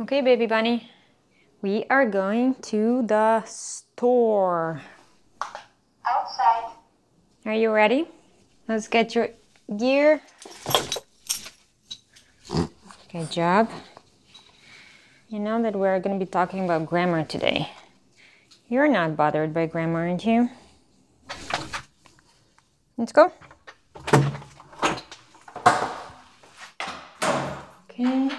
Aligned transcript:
Okay, 0.00 0.22
baby 0.22 0.46
bunny. 0.46 0.90
We 1.62 1.84
are 1.88 2.04
going 2.04 2.56
to 2.62 3.06
the 3.06 3.44
store. 3.44 4.82
Outside. 6.04 6.72
Are 7.46 7.54
you 7.54 7.70
ready? 7.70 8.08
Let's 8.66 8.88
get 8.88 9.14
your 9.14 9.28
gear. 9.76 10.20
Good 13.12 13.30
job. 13.30 13.70
You 15.28 15.38
know 15.38 15.62
that 15.62 15.76
we're 15.76 16.00
going 16.00 16.18
to 16.18 16.24
be 16.24 16.28
talking 16.28 16.64
about 16.64 16.86
grammar 16.86 17.22
today. 17.22 17.70
You're 18.68 18.88
not 18.88 19.16
bothered 19.16 19.54
by 19.54 19.66
grammar, 19.66 20.08
aren't 20.08 20.26
you? 20.26 20.50
Let's 22.96 23.12
go. 23.12 23.32
Okay. 27.88 28.30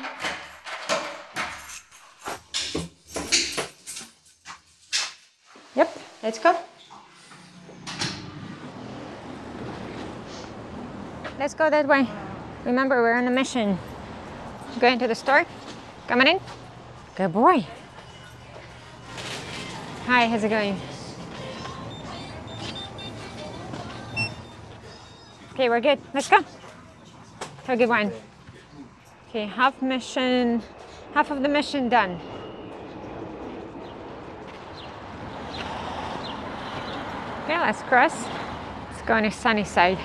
Yep, 5.76 6.00
let's 6.24 6.40
go. 6.40 6.56
Let's 11.58 11.72
go 11.72 11.78
that 11.78 11.88
way. 11.88 12.06
Remember, 12.66 13.02
we're 13.02 13.14
on 13.14 13.28
a 13.28 13.32
mission. 13.32 13.80
Going 14.82 15.00
to 15.00 15.08
the 15.08 15.16
store? 15.16 15.46
Coming 16.06 16.28
in? 16.28 16.42
Good 17.16 17.32
boy. 17.32 17.66
Hi, 20.06 20.28
how's 20.28 20.44
it 20.44 20.50
going? 20.50 20.78
Okay, 25.54 25.70
we're 25.70 25.80
good. 25.80 25.98
Let's 26.14 26.28
go. 26.28 26.40
Have 26.40 27.70
a 27.70 27.78
good 27.78 27.88
one. 27.88 28.12
Okay, 29.30 29.46
half 29.46 29.82
mission, 29.82 30.62
half 31.14 31.32
of 31.32 31.42
the 31.42 31.48
mission 31.48 31.88
done. 31.88 32.20
Okay, 37.46 37.58
let's 37.58 37.82
cross. 37.84 38.26
Let's 38.92 39.02
go 39.04 39.14
on 39.14 39.24
the 39.24 39.32
sunny 39.32 39.64
side. 39.64 40.00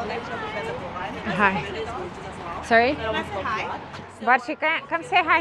Hi. 0.00 1.62
Sorry? 2.64 2.94
Barshi, 4.24 4.58
ca- 4.58 4.80
come 4.88 5.02
say 5.02 5.16
hi. 5.22 5.40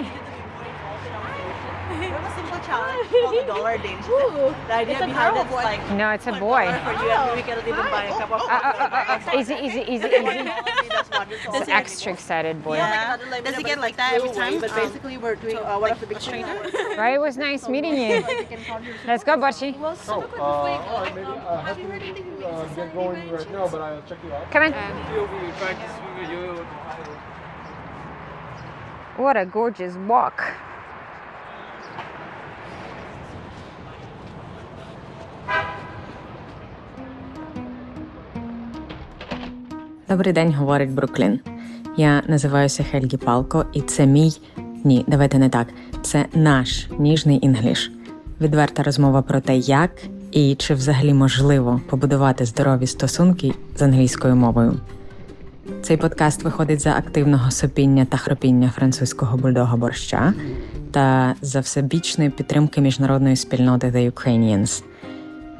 We 1.90 2.06
have 2.06 2.24
a 2.24 2.36
simple 2.36 2.60
challenge 2.68 3.10
called 3.10 3.36
the 3.38 3.44
dollar 3.48 3.78
danger. 3.78 4.10
The 4.68 4.74
idea 4.74 5.00
behind 5.00 5.38
it 5.38 5.46
is 5.48 5.52
like 5.54 5.92
No, 5.92 6.12
it's 6.12 6.28
a 6.28 6.32
boy. 6.34 6.66
for 6.84 6.92
you 6.92 7.10
and 7.12 7.36
we 7.36 7.42
can 7.42 7.58
even 7.60 7.76
buy 7.90 8.04
a 8.06 8.12
cup 8.20 8.32
of 8.32 8.42
Uh, 8.42 8.46
uh, 8.46 8.52
uh, 8.52 8.90
uh, 8.92 9.32
uh, 9.32 9.40
easy, 9.40 9.56
easy, 9.56 9.82
easy, 9.88 10.10
easy. 10.90 10.96
That's 10.96 11.10
wonderful. 11.10 11.56
It's 11.56 11.70
extra 11.70 12.14
excited 12.14 12.64
boy. 12.64 12.78
Yeah. 12.78 13.18
Does 13.44 13.58
it 13.58 13.66
get 13.66 13.80
like 13.80 13.98
that 13.98 14.14
every 14.14 14.32
time? 14.32 14.60
But 14.60 14.74
basically, 14.76 15.18
we're 15.18 15.36
doing 15.36 15.58
uh, 15.58 15.80
one 15.80 15.92
of 15.92 16.00
the 16.00 16.08
big 16.08 16.22
stranger. 16.22 16.48
Right? 16.98 17.16
It 17.16 17.22
was 17.22 17.38
nice 17.38 17.68
meeting 17.68 17.96
you. 17.98 18.24
Let's 19.06 19.24
go, 19.24 19.38
Barshi. 19.38 19.76
Oh, 19.80 20.22
uh, 20.38 20.42
all 20.42 21.04
right, 21.04 21.16
maybe 21.16 21.28
I 21.28 21.62
have 21.62 21.78
to 21.78 22.46
uh, 22.46 22.66
get 22.76 22.94
going 22.94 23.32
right 23.32 23.52
now, 23.52 23.68
but 23.68 23.82
I'll 23.82 24.02
check 24.04 24.18
you 24.24 24.34
out. 24.34 24.52
Come 24.52 24.64
in. 24.64 24.74
You'll 25.14 25.28
be 25.28 25.52
practicing 25.58 26.20
with 26.20 26.30
you. 26.30 26.66
What 29.18 29.36
a 29.38 29.46
gorgeous 29.46 29.96
walk. 29.96 30.42
Добрий 40.10 40.34
день, 40.34 40.54
говорить 40.54 40.92
Бруклін. 40.92 41.40
Я 41.98 42.24
називаюся 42.28 42.84
Хельґі 42.84 43.18
Палко, 43.18 43.66
і 43.74 43.82
це 43.82 44.06
мій 44.06 44.32
ні, 44.84 45.06
давайте 45.08 45.40
не 45.40 45.50
так. 45.50 45.68
Це 46.02 46.26
наш 46.34 46.88
ніжний 47.00 47.46
English. 47.46 47.92
Відверта 48.42 48.84
розмова 48.84 49.22
про 49.22 49.40
те, 49.40 49.58
як 49.58 49.92
і 50.32 50.56
чи 50.56 50.74
взагалі 50.74 51.14
можливо 51.14 51.82
побудувати 51.90 52.46
здорові 52.46 52.88
стосунки 52.88 53.54
з 53.78 53.82
англійською 53.82 54.36
мовою. 54.36 54.80
Цей 55.82 55.98
подкаст 55.98 56.44
виходить 56.44 56.82
за 56.82 56.92
активного 56.92 57.52
сопіння 57.52 58.06
та 58.06 58.18
хропіння 58.18 58.74
французького 58.76 59.38
бульдога 59.38 59.78
борща 59.78 60.34
та 60.92 61.36
за 61.42 61.60
всебічної 61.60 62.30
підтримки 62.30 62.82
міжнародної 62.82 63.36
спільноти 63.36 63.88
The 63.88 64.12
Ukrainians. 64.12 64.84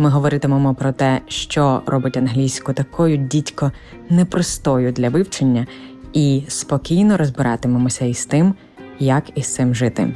Ми 0.02 0.10
говоритимемо 0.10 0.76
про 0.76 0.92
те, 0.92 1.22
що 1.28 1.82
робить 1.86 2.18
англійську 2.18 2.74
такою 2.74 3.18
дідько 3.18 3.72
непростою 4.10 4.92
для 4.92 5.10
вивчення, 5.10 5.68
і 6.14 6.44
спокійно 6.48 7.18
розбиратимемося 7.18 8.06
із 8.06 8.26
тим, 8.26 8.54
як 9.00 9.24
із 9.36 9.54
цим 9.54 9.76
жити. 9.76 10.16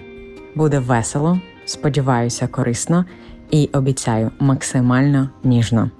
Буде 0.56 0.80
весело, 0.80 1.40
сподіваюся, 1.66 2.48
корисно 2.48 3.06
і 3.52 3.70
обіцяю 3.74 4.32
максимально 4.40 5.30
ніжно. 5.44 5.92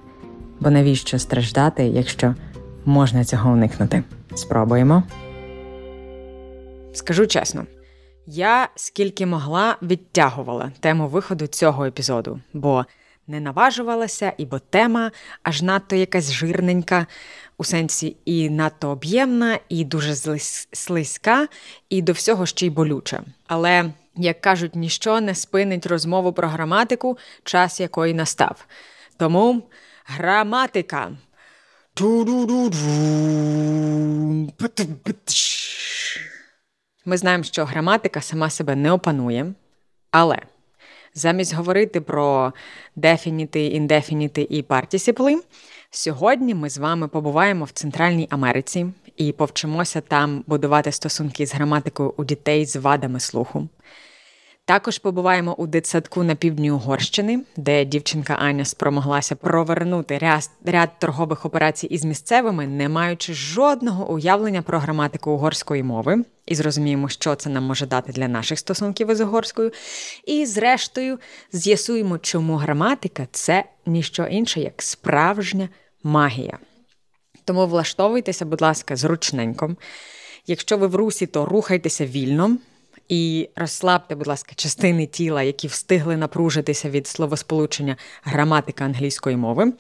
Бо 0.60 0.70
навіщо 0.70 1.20
страждати, 1.20 1.84
якщо 1.84 2.36
можна 2.86 3.24
цього 3.24 3.52
уникнути? 3.52 4.04
Спробуємо. 4.36 5.04
Скажу 6.94 7.28
чесно, 7.28 7.66
я 8.28 8.68
скільки 8.76 9.26
могла 9.26 9.78
відтягувала 9.82 10.72
тему 10.80 11.08
виходу 11.08 11.48
цього 11.48 11.86
епізоду, 11.86 12.40
бо 12.54 12.86
не 13.28 13.40
наважувалася, 13.40 14.34
і 14.38 14.46
бо 14.46 14.60
тема 14.60 15.12
аж 15.44 15.62
надто 15.62 15.96
якась 15.96 16.32
жирненька, 16.32 17.08
у 17.58 17.64
сенсі 17.64 18.18
і 18.26 18.50
надто 18.50 18.90
об'ємна, 18.90 19.60
і 19.70 19.86
дуже 19.86 20.16
слизька, 20.74 21.48
і 21.90 22.02
до 22.02 22.12
всього 22.12 22.46
ще 22.46 22.66
й 22.66 22.70
болюча. 22.70 23.24
Але, 23.48 23.92
як 24.16 24.42
кажуть, 24.42 24.76
ніщо 24.76 25.22
не 25.22 25.36
спинить 25.36 25.86
розмову 25.86 26.34
про 26.34 26.48
граматику, 26.48 27.18
час 27.44 27.80
якої 27.80 28.14
настав. 28.14 28.66
Тому 29.18 29.64
граматика. 30.06 31.12
Ми 37.06 37.18
знаємо, 37.18 37.44
що 37.44 37.66
граматика 37.66 38.22
сама 38.22 38.50
себе 38.50 38.76
не 38.76 38.92
опанує, 38.92 39.54
але 40.12 40.40
замість 41.14 41.54
говорити 41.54 42.02
про 42.02 42.54
дефініти, 42.96 43.66
індефініти 43.66 44.48
і 44.50 44.62
партісіпли, 44.62 45.42
сьогодні 45.92 46.56
ми 46.56 46.70
з 46.70 46.78
вами 46.78 47.08
побуваємо 47.08 47.66
в 47.66 47.72
Центральній 47.72 48.28
Америці 48.30 48.86
і 49.18 49.32
повчимося 49.32 50.02
там 50.02 50.44
будувати 50.48 50.92
стосунки 50.92 51.48
з 51.48 51.54
граматикою 51.54 52.14
у 52.18 52.26
дітей 52.26 52.66
з 52.66 52.76
вадами 52.76 53.20
слуху. 53.20 53.68
Також 54.66 54.98
побуваємо 54.98 55.56
у 55.56 55.68
дитсадку 55.68 56.24
на 56.24 56.36
півдні 56.36 56.72
Угорщини, 56.72 57.42
де 57.58 57.86
дівчинка 57.86 58.34
Аня 58.34 58.66
спромоглася 58.66 59.36
провернути 59.36 60.18
ряд, 60.18 60.50
ряд 60.66 60.90
торгових 61.00 61.46
операцій 61.46 61.88
із 61.88 62.04
місцевими, 62.06 62.68
не 62.68 62.90
маючи 62.90 63.34
жодного 63.34 64.14
уявлення 64.14 64.62
про 64.62 64.80
граматику 64.80 65.32
угорської 65.32 65.84
мови, 65.84 66.24
і 66.46 66.56
зрозуміємо, 66.56 67.10
що 67.10 67.36
це 67.36 67.50
нам 67.50 67.64
може 67.64 67.86
дати 67.86 68.12
для 68.12 68.28
наших 68.28 68.60
стосунків 68.60 69.12
із 69.12 69.22
угорською. 69.22 69.72
І, 70.26 70.46
зрештою, 70.46 71.20
з'ясуємо, 71.52 72.18
чому 72.18 72.56
граматика 72.56 73.28
це 73.32 73.64
ніщо 73.86 74.24
інше, 74.24 74.60
як 74.60 74.82
справжня 74.82 75.70
магія. 76.04 76.58
Тому 77.46 77.68
влаштовуйтеся, 77.68 78.46
будь 78.46 78.62
ласка, 78.62 78.96
зручненько. 78.96 79.76
Якщо 80.48 80.78
ви 80.78 80.88
в 80.88 80.96
русі, 80.96 81.26
то 81.26 81.46
рухайтеся 81.46 82.06
вільно. 82.06 82.58
І 83.10 83.50
розслабте, 83.56 84.16
будь 84.16 84.28
ласка, 84.28 84.52
частини 84.56 85.06
тіла, 85.06 85.44
які 85.44 85.68
встигли 85.68 86.18
напружитися 86.18 86.90
від 86.90 87.08
словосполучення 87.08 87.98
граматика 88.24 88.86
англійської 88.86 89.36
мови. 89.36 89.74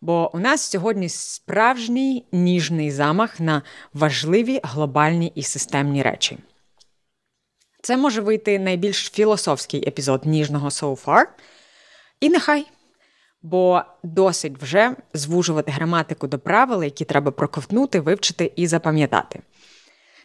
Бо 0.00 0.36
у 0.36 0.38
нас 0.38 0.70
сьогодні 0.70 1.08
справжній 1.08 2.24
ніжний 2.32 2.90
замах 2.90 3.40
на 3.40 3.62
важливі 3.94 4.60
глобальні 4.62 5.32
і 5.34 5.42
системні 5.42 6.02
речі. 6.02 6.38
Це 7.82 7.96
може 7.96 8.20
вийти 8.20 8.58
найбільш 8.58 9.10
філософський 9.10 9.88
епізод 9.88 10.26
ніжного 10.26 10.68
so 10.68 11.04
far. 11.04 11.24
І 12.20 12.28
нехай. 12.28 12.66
Бо 13.42 13.82
досить 14.02 14.62
вже 14.62 14.96
звужувати 15.14 15.72
граматику 15.72 16.26
до 16.26 16.38
правил, 16.38 16.82
які 16.82 17.04
треба 17.04 17.30
проковтнути, 17.30 18.00
вивчити 18.00 18.52
і 18.56 18.66
запам'ятати. 18.66 19.40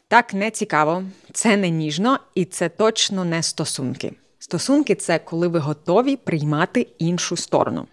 Так 0.10 0.34
не 0.34 0.52
цікаво, 0.52 1.04
це 1.34 1.58
не 1.58 1.70
ніжно 1.70 2.20
і 2.36 2.46
це 2.46 2.70
точно 2.70 3.26
не 3.26 3.44
стосунки. 3.44 4.14
Стосунки 4.40 4.96
це 4.96 5.20
коли 5.20 5.48
ви 5.48 5.60
готові 5.60 6.16
приймати 6.16 6.88
іншу 6.98 7.38
сторону. 7.38 7.88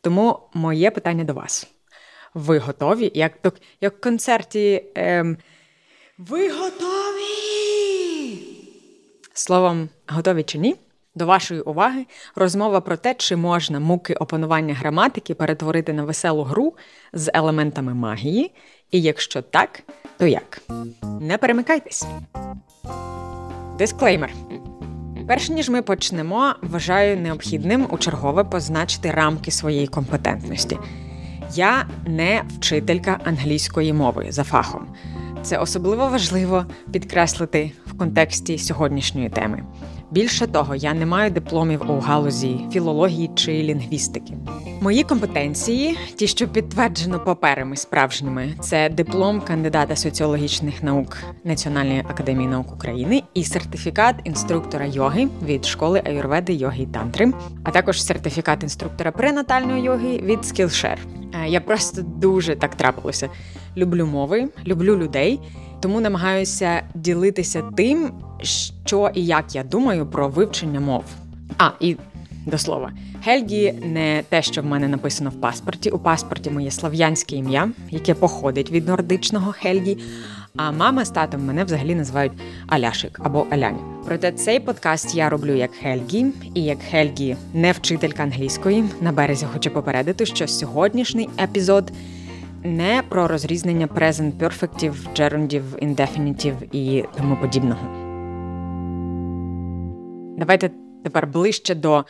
Тому 0.00 0.38
моє 0.54 0.90
питання 0.90 1.24
до 1.24 1.34
вас: 1.34 1.66
ви 2.34 2.58
готові? 2.58 3.12
Як, 3.14 3.32
як 3.80 3.96
в 3.96 4.00
концерті. 4.00 4.84
Ем, 4.94 5.36
ви 6.18 6.50
готові? 6.50 7.28
Словом, 9.32 9.88
готові 10.08 10.42
чи 10.42 10.58
ні? 10.58 10.76
До 11.14 11.26
вашої 11.26 11.60
уваги 11.60 12.06
розмова 12.34 12.80
про 12.80 12.96
те, 12.96 13.14
чи 13.14 13.36
можна 13.36 13.80
муки 13.80 14.14
опанування 14.14 14.74
граматики 14.74 15.34
перетворити 15.34 15.92
на 15.92 16.04
веселу 16.04 16.42
гру 16.42 16.74
з 17.12 17.30
елементами 17.34 17.94
магії, 17.94 18.50
і 18.90 19.00
якщо 19.00 19.42
так, 19.42 19.82
то 20.18 20.26
як? 20.26 20.62
Не 21.20 21.38
перемикайтесь. 21.38 22.06
Дисклеймер. 23.78 24.32
Перш 25.28 25.48
ніж 25.48 25.68
ми 25.68 25.82
почнемо, 25.82 26.54
вважаю 26.62 27.16
необхідним 27.16 27.86
у 27.90 27.98
чергове 27.98 28.44
позначити 28.44 29.10
рамки 29.10 29.50
своєї 29.50 29.86
компетентності. 29.86 30.78
Я 31.54 31.88
не 32.06 32.42
вчителька 32.48 33.20
англійської 33.24 33.92
мови 33.92 34.26
за 34.28 34.44
фахом. 34.44 34.86
Це 35.42 35.58
особливо 35.58 36.08
важливо 36.08 36.66
підкреслити 36.92 37.72
в 37.86 37.98
контексті 37.98 38.58
сьогоднішньої 38.58 39.28
теми. 39.28 39.62
Більше 40.12 40.46
того, 40.46 40.74
я 40.74 40.94
не 40.94 41.06
маю 41.06 41.30
дипломів 41.30 41.90
у 41.90 41.98
галузі 41.98 42.60
філології 42.72 43.30
чи 43.34 43.52
лінгвістики. 43.52 44.34
Мої 44.80 45.02
компетенції, 45.02 45.98
ті, 46.16 46.26
що 46.26 46.48
підтверджено 46.48 47.20
паперами 47.20 47.76
справжніми, 47.76 48.54
це 48.60 48.88
диплом 48.88 49.40
кандидата 49.40 49.96
соціологічних 49.96 50.82
наук 50.82 51.16
Національної 51.44 52.00
академії 52.00 52.48
наук 52.48 52.72
України 52.72 53.22
і 53.34 53.44
сертифікат 53.44 54.16
інструктора 54.24 54.86
йоги 54.86 55.28
від 55.46 55.64
школи 55.64 56.02
аюрведи 56.06 56.52
йоги 56.52 56.82
і 56.82 56.86
тантри, 56.86 57.32
а 57.64 57.70
також 57.70 58.02
сертифікат 58.02 58.62
інструктора 58.62 59.12
пренатальної 59.12 59.82
йоги 59.82 60.18
від 60.18 60.38
Skillshare. 60.38 60.98
Е, 61.34 61.48
Я 61.48 61.60
просто 61.60 62.02
дуже 62.02 62.56
так 62.56 62.74
трапилося. 62.74 63.28
Люблю 63.76 64.06
мови, 64.06 64.48
люблю 64.66 64.96
людей, 64.96 65.40
тому 65.82 66.00
намагаюся 66.00 66.82
ділитися 66.94 67.62
тим, 67.76 68.10
що 68.82 69.10
і 69.14 69.26
як 69.26 69.54
я 69.54 69.64
думаю 69.64 70.06
про 70.06 70.28
вивчення 70.28 70.80
мов. 70.80 71.04
А, 71.58 71.70
і 71.80 71.96
до 72.46 72.58
слова, 72.58 72.92
Хельгі 73.24 73.72
не 73.72 74.22
те, 74.28 74.42
що 74.42 74.62
в 74.62 74.64
мене 74.64 74.88
написано 74.88 75.30
в 75.30 75.40
паспорті. 75.40 75.90
У 75.90 75.98
паспорті 75.98 76.50
моє 76.50 76.70
слав'янське 76.70 77.36
ім'я, 77.36 77.70
яке 77.90 78.14
походить 78.14 78.70
від 78.70 78.88
нордичного 78.88 79.52
Хельгі. 79.52 79.98
А 80.56 80.72
мама 80.72 81.04
з 81.04 81.10
татом 81.10 81.44
мене 81.46 81.64
взагалі 81.64 81.94
називають 81.94 82.32
Аляшик 82.66 83.20
або 83.24 83.46
Аляня. 83.50 83.78
Проте 84.06 84.32
цей 84.32 84.60
подкаст 84.60 85.14
я 85.14 85.28
роблю 85.28 85.54
як 85.54 85.70
Хельгі, 85.72 86.26
і 86.54 86.62
як 86.62 86.78
Хельгі, 86.90 87.36
не 87.54 87.72
вчителька 87.72 88.22
англійської. 88.22 88.84
На 89.00 89.12
березі 89.12 89.46
хочу 89.52 89.70
попередити, 89.70 90.26
що 90.26 90.48
сьогоднішній 90.48 91.28
епізод 91.42 91.92
не 92.64 93.02
про 93.08 93.28
розрізнення 93.28 93.86
present 93.86 94.32
perfectів, 94.32 94.94
gerundів, 95.16 95.76
indefinitів 95.76 96.54
і 96.72 97.04
тому 97.16 97.36
подібного. 97.36 97.80
Давайте 100.38 100.70
тепер 101.04 101.26
ближче 101.26 101.74
до 101.74 102.04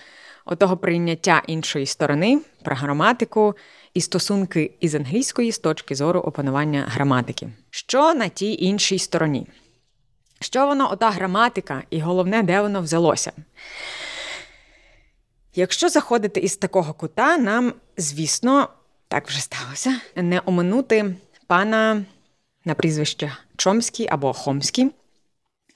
отого 0.45 0.77
прийняття 0.77 1.43
іншої 1.47 1.87
сторони 1.87 2.41
про 2.65 2.77
граматику 2.77 3.55
і 3.95 4.01
стосунки 4.01 4.75
із 4.81 4.95
англійської 4.95 5.53
з 5.53 5.59
точки 5.59 5.95
зору 5.95 6.21
опанування 6.21 6.85
граматики. 6.89 7.49
Що 7.71 8.15
на 8.15 8.29
тій 8.29 8.55
іншій 8.55 8.99
стороні? 8.99 9.47
Що 10.41 10.67
воно 10.67 10.93
ота 10.93 11.11
граматика, 11.11 11.83
і 11.91 12.01
головне, 12.01 12.43
де 12.43 12.61
воно 12.61 12.81
взялося? 12.81 13.33
Якщо 15.55 15.89
заходити 15.89 16.41
із 16.41 16.57
такого 16.57 16.95
кута, 16.95 17.39
нам, 17.39 17.73
звісно, 17.97 18.69
так 19.13 19.29
вже 19.29 19.41
сталося, 19.41 20.01
не 20.17 20.41
оминути 20.45 21.15
пана 21.47 22.05
на 22.65 22.75
прізвище 22.75 23.33
Чомський 23.57 24.09
або 24.11 24.33
Хомський, 24.33 24.91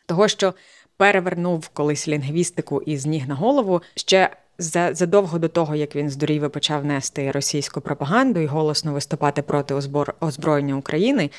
того, 0.06 0.28
що 0.28 0.54
перевернув 0.96 1.68
колись 1.68 2.08
лінгвістику 2.08 2.82
із 2.82 3.06
ніг 3.06 3.28
на 3.28 3.34
голову 3.34 3.82
ще 3.94 4.30
за- 4.58 4.94
задовго 4.94 5.38
до 5.38 5.48
того, 5.48 5.74
як 5.76 5.96
він 5.96 6.10
здурів 6.10 6.44
і 6.44 6.48
почав 6.48 6.84
нести 6.84 7.30
російську 7.30 7.80
пропаганду 7.80 8.40
і 8.40 8.46
голосно 8.46 8.92
виступати 8.92 9.42
проти 9.42 9.74
озброєння 10.20 10.74
України. 10.76 11.30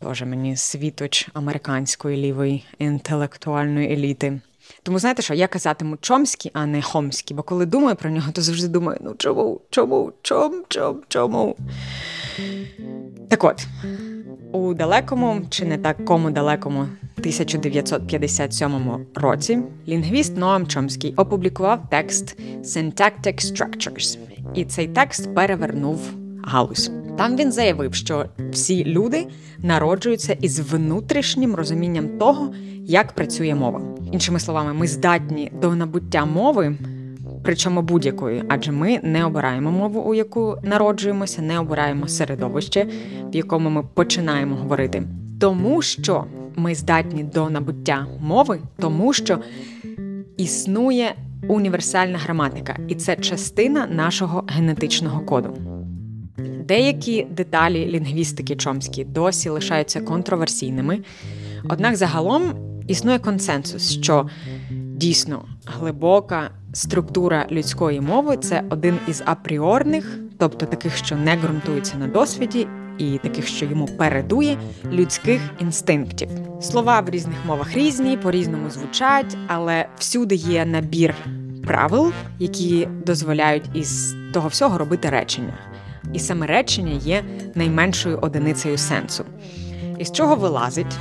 Тоже 0.00 0.26
мені 0.26 0.56
світоч 0.56 1.28
американської 1.34 2.16
лівої 2.16 2.64
інтелектуальної 2.78 3.92
еліти. 3.92 4.40
Тому 4.82 4.98
знаєте 4.98 5.22
що, 5.22 5.34
я 5.34 5.48
казатиму 5.48 5.96
Чомський, 6.00 6.50
а 6.54 6.66
не 6.66 6.82
Хомський, 6.82 7.36
бо 7.36 7.42
коли 7.42 7.66
думаю 7.66 7.96
про 7.96 8.10
нього, 8.10 8.32
то 8.32 8.42
завжди 8.42 8.68
думаю: 8.68 8.98
ну 9.02 9.14
чому, 9.18 9.60
чому, 9.70 10.12
чом, 10.22 10.64
чом, 10.68 11.02
чому? 11.08 11.56
Так 13.28 13.44
от, 13.44 13.66
у 14.52 14.74
далекому 14.74 15.42
чи 15.50 15.64
не 15.64 15.78
такому 15.78 16.30
далекому 16.30 16.80
1957 17.18 19.06
році 19.14 19.58
лінгвіст 19.88 20.36
Ноам 20.36 20.66
Чомський 20.66 21.14
опублікував 21.16 21.82
текст 21.90 22.40
Syntactic 22.60 23.52
Structures, 23.52 24.18
і 24.54 24.64
цей 24.64 24.88
текст 24.88 25.34
перевернув 25.34 26.23
галузь. 26.46 26.90
Там 27.18 27.36
він 27.36 27.52
заявив, 27.52 27.94
що 27.94 28.24
всі 28.50 28.84
люди 28.84 29.26
народжуються 29.58 30.32
із 30.32 30.60
внутрішнім 30.60 31.54
розумінням 31.54 32.08
того, 32.18 32.54
як 32.86 33.12
працює 33.12 33.54
мова. 33.54 33.80
Іншими 34.12 34.40
словами, 34.40 34.72
ми 34.72 34.86
здатні 34.86 35.52
до 35.62 35.74
набуття 35.74 36.24
мови, 36.24 36.76
причому 37.42 37.82
будь-якої, 37.82 38.44
адже 38.48 38.72
ми 38.72 39.00
не 39.02 39.24
обираємо 39.24 39.70
мову, 39.70 40.00
у 40.00 40.14
яку 40.14 40.56
народжуємося, 40.62 41.42
не 41.42 41.58
обираємо 41.58 42.08
середовище, 42.08 42.86
в 43.32 43.36
якому 43.36 43.70
ми 43.70 43.82
починаємо 43.94 44.56
говорити. 44.56 45.02
Тому 45.40 45.82
що 45.82 46.24
ми 46.56 46.74
здатні 46.74 47.22
до 47.22 47.50
набуття 47.50 48.06
мови, 48.20 48.58
тому 48.78 49.12
що 49.12 49.38
існує 50.36 51.14
універсальна 51.48 52.18
граматика, 52.18 52.76
і 52.88 52.94
це 52.94 53.16
частина 53.16 53.86
нашого 53.86 54.44
генетичного 54.48 55.20
коду. 55.20 55.73
Деякі 56.64 57.26
деталі 57.30 57.86
лінгвістики 57.86 58.56
Чомські 58.56 59.04
досі 59.04 59.48
лишаються 59.48 60.00
контроверсійними, 60.00 60.98
однак 61.68 61.96
загалом 61.96 62.54
існує 62.88 63.18
консенсус, 63.18 63.92
що 63.92 64.28
дійсно 64.70 65.44
глибока 65.66 66.50
структура 66.72 67.46
людської 67.50 68.00
мови 68.00 68.36
це 68.36 68.62
один 68.70 68.98
із 69.08 69.22
апріорних, 69.26 70.18
тобто 70.38 70.66
таких, 70.66 70.96
що 70.96 71.16
не 71.16 71.36
ґрунтуються 71.36 71.96
на 71.96 72.06
досвіді, 72.06 72.66
і 72.98 73.18
таких, 73.18 73.46
що 73.46 73.66
йому 73.66 73.86
передує 73.86 74.58
людських 74.92 75.40
інстинктів. 75.60 76.28
Слова 76.60 77.00
в 77.00 77.10
різних 77.10 77.36
мовах 77.46 77.74
різні, 77.74 78.16
по-різному 78.16 78.70
звучать, 78.70 79.36
але 79.46 79.88
всюди 79.98 80.34
є 80.34 80.64
набір 80.64 81.14
правил, 81.66 82.12
які 82.38 82.88
дозволяють 83.06 83.64
із 83.74 84.16
того 84.32 84.48
всього 84.48 84.78
робити 84.78 85.10
речення. 85.10 85.54
І 86.12 86.18
саме 86.18 86.46
речення 86.46 86.92
є 86.92 87.24
найменшою 87.54 88.18
одиницею 88.18 88.78
сенсу. 88.78 89.24
Із 89.98 90.12
чого 90.12 90.36
вилазить, 90.36 90.96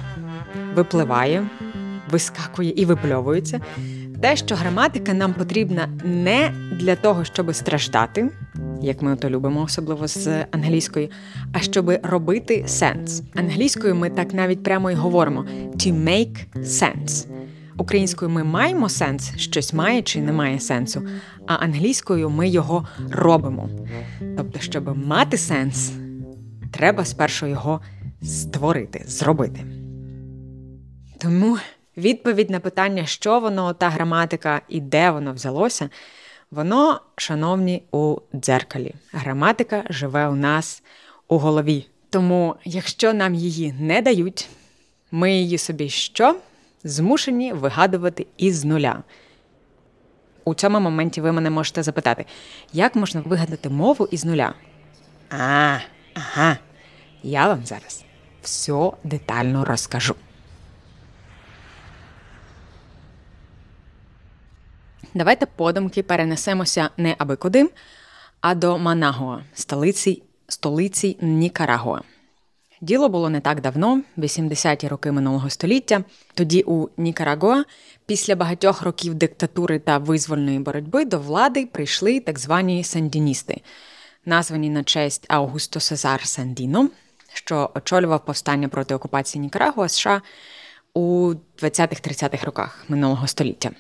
випливає, 0.75 1.47
вискакує 2.11 2.73
і 2.75 2.85
випльовується 2.85 3.61
те, 4.23 4.35
що 4.35 4.55
граматика 4.55 5.13
нам 5.13 5.33
потрібна 5.33 5.89
не 6.03 6.53
для 6.79 6.95
того, 6.95 7.23
щоб 7.23 7.55
страждати, 7.55 8.29
як 8.81 9.01
ми 9.01 9.15
то 9.15 9.29
любимо, 9.29 9.61
особливо 9.61 10.07
з 10.07 10.45
англійської, 10.51 11.11
а 11.53 11.59
щоб 11.59 11.91
робити 12.03 12.63
сенс. 12.67 13.23
Англійською 13.35 13.95
ми 13.95 14.09
так 14.09 14.33
навіть 14.33 14.63
прямо 14.63 14.91
і 14.91 14.93
говоримо 14.93 15.45
to 15.75 16.03
make 16.03 16.45
sense. 16.57 17.27
Українською 17.77 18.31
ми 18.31 18.43
маємо 18.43 18.89
сенс, 18.89 19.37
щось 19.37 19.73
має 19.73 20.01
чи 20.01 20.21
не 20.21 20.31
має 20.31 20.59
сенсу, 20.59 21.01
а 21.47 21.55
англійською 21.55 22.29
ми 22.29 22.49
його 22.49 22.87
робимо. 23.11 23.69
Тобто, 24.37 24.59
щоб 24.59 25.07
мати 25.07 25.37
сенс, 25.37 25.91
треба 26.71 27.05
спершу 27.05 27.47
його 27.47 27.81
створити, 28.23 29.03
зробити. 29.07 29.65
Тому 31.17 31.57
відповідь 31.97 32.49
на 32.49 32.59
питання, 32.59 33.05
що 33.05 33.39
воно 33.39 33.73
та 33.73 33.89
граматика 33.89 34.61
і 34.69 34.79
де 34.79 35.11
воно 35.11 35.33
взялося, 35.33 35.89
воно, 36.51 37.01
шановні, 37.15 37.83
у 37.91 38.17
дзеркалі. 38.35 38.93
Граматика 39.11 39.83
живе 39.89 40.27
у 40.27 40.35
нас 40.35 40.83
у 41.27 41.37
голові. 41.37 41.85
Тому, 42.09 42.55
якщо 42.65 43.13
нам 43.13 43.35
її 43.35 43.73
не 43.79 44.01
дають, 44.01 44.49
ми 45.11 45.33
її 45.33 45.57
собі 45.57 45.89
що? 45.89 46.35
Змушені 46.83 47.53
вигадувати 47.53 48.27
із 48.37 48.65
нуля. 48.65 49.03
У 50.45 50.53
цьому 50.53 50.79
моменті 50.79 51.21
ви 51.21 51.31
мене 51.31 51.49
можете 51.49 51.83
запитати, 51.83 52.25
як 52.73 52.95
можна 52.95 53.21
вигадати 53.21 53.69
мову 53.69 54.07
із 54.11 54.25
нуля? 54.25 54.53
А, 55.29 55.77
ага, 56.13 56.57
я 57.23 57.47
вам 57.47 57.65
зараз 57.65 58.05
все 58.41 58.91
детально 59.03 59.65
розкажу. 59.65 60.15
Давайте 65.13 65.45
подумки 65.45 66.03
перенесемося 66.03 66.89
не 66.97 67.15
аби 67.17 67.35
куди, 67.35 67.69
а 68.41 68.55
до 68.55 68.77
Манагуа, 68.77 69.41
столиці, 69.53 70.23
столиці 70.47 71.17
Нікарагуа. 71.21 72.01
Діло 72.83 73.09
було 73.09 73.29
не 73.29 73.39
так 73.39 73.61
давно, 73.61 74.01
80-ті 74.17 74.87
роки 74.87 75.11
минулого 75.11 75.49
століття. 75.49 76.03
Тоді 76.33 76.63
у 76.67 76.89
Нікарагуа, 76.97 77.63
після 78.05 78.35
багатьох 78.35 78.81
років 78.81 79.13
диктатури 79.13 79.79
та 79.79 79.97
визвольної 79.97 80.59
боротьби 80.59 81.05
до 81.05 81.19
влади 81.19 81.65
прийшли 81.65 82.19
так 82.19 82.39
звані 82.39 82.83
сандіністи, 82.83 83.61
названі 84.25 84.69
на 84.69 84.83
честь 84.83 85.25
Аугусто 85.27 85.79
Сезар 85.79 86.25
Сандіно, 86.25 86.89
що 87.33 87.69
очолював 87.75 88.25
повстання 88.25 88.67
проти 88.67 88.95
окупації 88.95 89.41
Нікарагуа 89.41 89.89
США 89.89 90.21
у 90.93 91.33
20-30-х 91.61 92.45
роках 92.45 92.85
минулого 92.87 93.27
століття. 93.27 93.71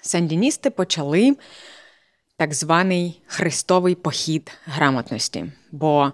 Сандіністи 0.00 0.70
почали 0.70 1.36
так 2.36 2.54
званий 2.54 3.22
хрестовий 3.26 3.94
похід 3.94 4.52
грамотності, 4.66 5.52
бо 5.72 6.12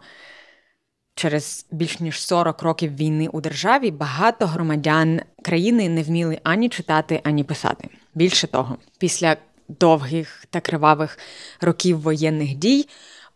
через 1.14 1.66
більш 1.71 2.00
ніж 2.00 2.21
40 2.21 2.62
років 2.62 2.97
війни 2.97 3.28
у 3.33 3.40
державі 3.40 3.90
багато 3.90 4.47
громадян 4.47 5.21
країни 5.42 5.88
не 5.88 6.02
вміли 6.02 6.40
ані 6.42 6.68
читати, 6.68 7.21
ані 7.25 7.44
писати. 7.44 7.88
Більше 8.14 8.47
того, 8.47 8.76
після 8.99 9.37
довгих 9.68 10.44
та 10.50 10.61
кривавих 10.61 11.18
років 11.61 12.00
воєнних 12.00 12.54
дій 12.54 12.88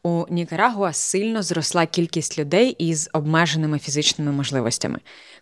у 0.03 0.25
Нікарагуа 0.31 0.93
сильно 0.93 1.43
зросла 1.43 1.87
кількість 1.87 2.39
людей 2.39 2.71
із 2.71 3.11
обмеженими 3.13 3.79
фізичними 3.79 4.33
можливостями. 4.33 4.99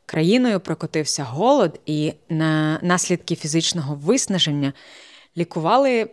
Країною 0.06 0.60
прокотився 0.60 1.24
голод, 1.24 1.80
і 1.86 2.12
на 2.28 2.78
наслідки 2.82 3.34
фізичного 3.34 3.94
виснаження 3.94 4.72
лікували 5.36 6.10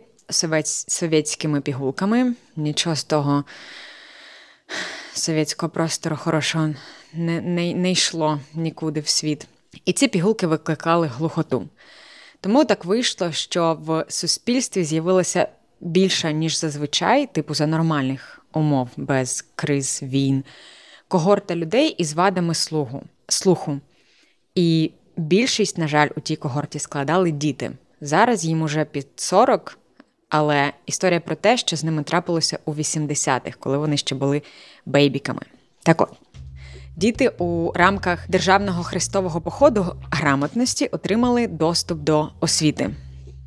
совєтськими 0.88 1.60
пігулками. 1.60 2.34
Нічого 2.56 2.96
з 2.96 3.04
того 3.04 3.44
совєтського 5.18 5.70
простору 5.70 6.16
хорошого 6.16 6.74
не, 7.12 7.40
не, 7.40 7.74
не 7.74 7.90
йшло 7.92 8.40
нікуди 8.54 9.00
в 9.00 9.08
світ. 9.08 9.46
І 9.84 9.92
ці 9.92 10.08
пігулки 10.08 10.46
викликали 10.46 11.06
глухоту. 11.06 11.68
Тому 12.40 12.64
так 12.64 12.84
вийшло, 12.84 13.32
що 13.32 13.78
в 13.80 14.04
суспільстві 14.08 14.84
з'явилося 14.84 15.48
більше, 15.80 16.32
ніж 16.32 16.58
зазвичай, 16.58 17.26
типу 17.26 17.54
за 17.54 17.66
нормальних 17.66 18.40
умов, 18.52 18.88
без 18.96 19.44
криз, 19.54 20.00
війн, 20.02 20.44
когорта 21.08 21.56
людей 21.56 21.88
із 21.88 22.12
вадами 22.12 22.54
слуху. 22.54 23.02
слуху. 23.28 23.80
І 24.54 24.90
більшість, 25.16 25.78
на 25.78 25.88
жаль, 25.88 26.08
у 26.16 26.20
тій 26.20 26.36
когорті 26.36 26.78
складали 26.78 27.30
діти. 27.30 27.72
Зараз 28.00 28.44
їм 28.44 28.62
уже 28.62 28.84
під 28.84 29.06
40, 29.16 29.78
але 30.36 30.72
історія 30.86 31.20
про 31.20 31.34
те, 31.34 31.56
що 31.56 31.76
з 31.76 31.84
ними 31.84 32.02
трапилося 32.02 32.58
у 32.64 32.74
80-х, 32.74 33.56
коли 33.60 33.78
вони 33.78 33.96
ще 33.96 34.14
були 34.14 34.42
бейбіками. 34.86 35.40
Так 35.82 36.00
от. 36.00 36.08
Діти 36.96 37.28
у 37.28 37.72
рамках 37.74 38.30
державного 38.30 38.82
хрестового 38.82 39.40
походу 39.40 39.96
грамотності 40.10 40.86
отримали 40.86 41.46
доступ 41.46 41.98
до 41.98 42.28
освіти. 42.40 42.90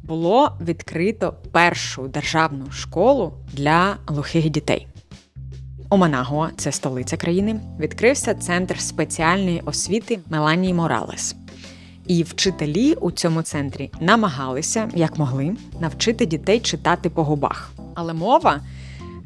Було 0.03 0.51
відкрито 0.61 1.33
першу 1.51 2.07
державну 2.07 2.71
школу 2.71 3.33
для 3.53 3.97
глухих 4.07 4.49
дітей. 4.49 4.87
У 5.89 5.97
Манагуа, 5.97 6.49
це 6.57 6.71
столиця 6.71 7.17
країни, 7.17 7.59
відкрився 7.79 8.33
центр 8.33 8.79
спеціальної 8.79 9.61
освіти 9.65 10.19
Меланії 10.29 10.73
Моралес. 10.73 11.35
І 12.07 12.23
вчителі 12.23 12.93
у 12.93 13.11
цьому 13.11 13.41
центрі 13.41 13.91
намагалися, 13.99 14.89
як 14.95 15.17
могли, 15.17 15.55
навчити 15.79 16.25
дітей 16.25 16.59
читати 16.59 17.09
по 17.09 17.23
губах. 17.23 17.71
Але 17.95 18.13
мова 18.13 18.61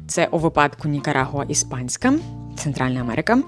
це 0.06 0.26
у 0.26 0.38
випадку 0.38 0.88
Нікарагуа 0.88 1.44
іспанська, 1.44 2.12
Центральна 2.56 3.00
Америка. 3.00 3.42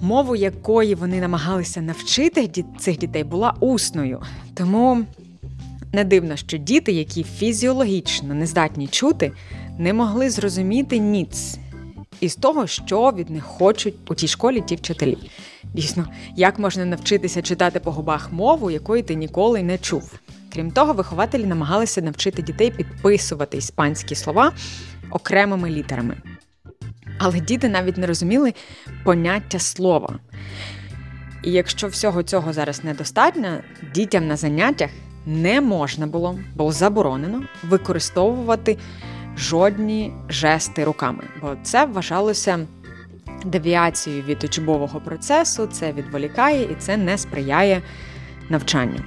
Мову 0.00 0.36
якої 0.36 0.94
вони 0.94 1.20
намагалися 1.20 1.80
навчити 1.80 2.64
цих 2.78 2.98
дітей, 2.98 3.24
була 3.24 3.54
усною. 3.60 4.22
Тому 4.54 5.04
не 5.92 6.04
дивно, 6.04 6.36
що 6.36 6.58
діти, 6.58 6.92
які 6.92 7.24
фізіологічно 7.24 8.34
не 8.34 8.46
здатні 8.46 8.88
чути, 8.88 9.32
не 9.78 9.92
могли 9.92 10.30
зрозуміти 10.30 10.98
ніц 10.98 11.58
із 12.20 12.36
того, 12.36 12.66
що 12.66 13.10
від 13.10 13.30
них 13.30 13.44
хочуть 13.44 13.94
у 14.08 14.14
тій 14.14 14.28
школі 14.28 14.60
ті 14.60 14.76
вчителі. 14.76 15.18
Дійсно, 15.64 16.06
як 16.36 16.58
можна 16.58 16.84
навчитися 16.84 17.42
читати 17.42 17.80
по 17.80 17.90
губах 17.92 18.32
мову, 18.32 18.70
якої 18.70 19.02
ти 19.02 19.14
ніколи 19.14 19.62
не 19.62 19.78
чув. 19.78 20.20
Крім 20.52 20.70
того, 20.70 20.92
вихователі 20.92 21.44
намагалися 21.44 22.00
навчити 22.00 22.42
дітей 22.42 22.70
підписувати 22.70 23.56
іспанські 23.56 24.14
слова 24.14 24.52
окремими 25.10 25.70
літерами. 25.70 26.16
Але 27.18 27.40
діти 27.40 27.68
навіть 27.68 27.96
не 27.96 28.06
розуміли 28.06 28.54
поняття 29.04 29.58
слова. 29.58 30.18
І 31.42 31.52
якщо 31.52 31.88
всього 31.88 32.22
цього 32.22 32.52
зараз 32.52 32.84
недостатньо, 32.84 33.48
дітям 33.94 34.26
на 34.26 34.36
заняттях 34.36 34.90
не 35.26 35.60
можна 35.60 36.06
було, 36.06 36.38
було 36.54 36.72
заборонено 36.72 37.42
використовувати 37.62 38.78
жодні 39.36 40.12
жести 40.28 40.84
руками, 40.84 41.24
бо 41.40 41.56
це 41.62 41.84
вважалося 41.84 42.66
девіацією 43.44 44.22
від 44.22 44.44
учбового 44.44 45.00
процесу, 45.00 45.66
це 45.66 45.92
відволікає 45.92 46.72
і 46.72 46.74
це 46.74 46.96
не 46.96 47.18
сприяє 47.18 47.82
навчанню. 48.48 49.00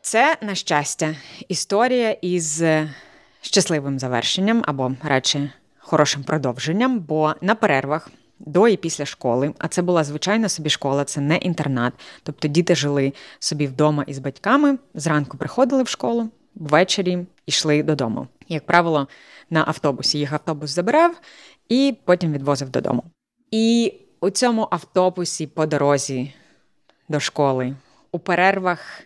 Це, 0.00 0.36
на 0.42 0.54
щастя, 0.54 1.14
історія 1.48 2.10
із 2.10 2.62
щасливим 3.40 3.98
завершенням 3.98 4.62
або 4.66 4.92
радше 5.02 5.52
хорошим 5.78 6.22
продовженням, 6.22 7.00
бо 7.00 7.34
на 7.40 7.54
перервах. 7.54 8.10
До 8.38 8.68
і 8.68 8.76
після 8.76 9.06
школи, 9.06 9.54
а 9.58 9.68
це 9.68 9.82
була 9.82 10.04
звичайна 10.04 10.48
собі 10.48 10.70
школа, 10.70 11.04
це 11.04 11.20
не 11.20 11.36
інтернат. 11.36 11.92
Тобто 12.22 12.48
діти 12.48 12.74
жили 12.74 13.12
собі 13.38 13.66
вдома 13.66 14.04
із 14.06 14.18
батьками, 14.18 14.78
зранку 14.94 15.36
приходили 15.36 15.82
в 15.82 15.88
школу, 15.88 16.28
ввечері 16.54 17.26
йшли 17.46 17.82
додому. 17.82 18.28
Як 18.48 18.66
правило, 18.66 19.08
на 19.50 19.64
автобусі 19.66 20.18
їх 20.18 20.32
автобус 20.32 20.70
забирав 20.70 21.20
і 21.68 21.96
потім 22.04 22.32
відвозив 22.32 22.68
додому. 22.68 23.04
І 23.50 23.94
у 24.20 24.30
цьому 24.30 24.68
автобусі 24.70 25.46
по 25.46 25.66
дорозі 25.66 26.32
до 27.08 27.20
школи, 27.20 27.76
у 28.12 28.18
перервах 28.18 29.00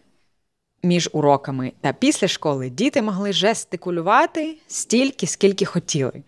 між 0.83 1.11
уроками 1.13 1.73
та 1.81 1.93
після 1.93 2.29
школи 2.29 2.71
діти 2.71 3.03
могли 3.03 3.33
жестикулювати 3.33 4.57
стільки, 4.67 5.27
скільки 5.27 5.65
хотіли. 5.65 6.23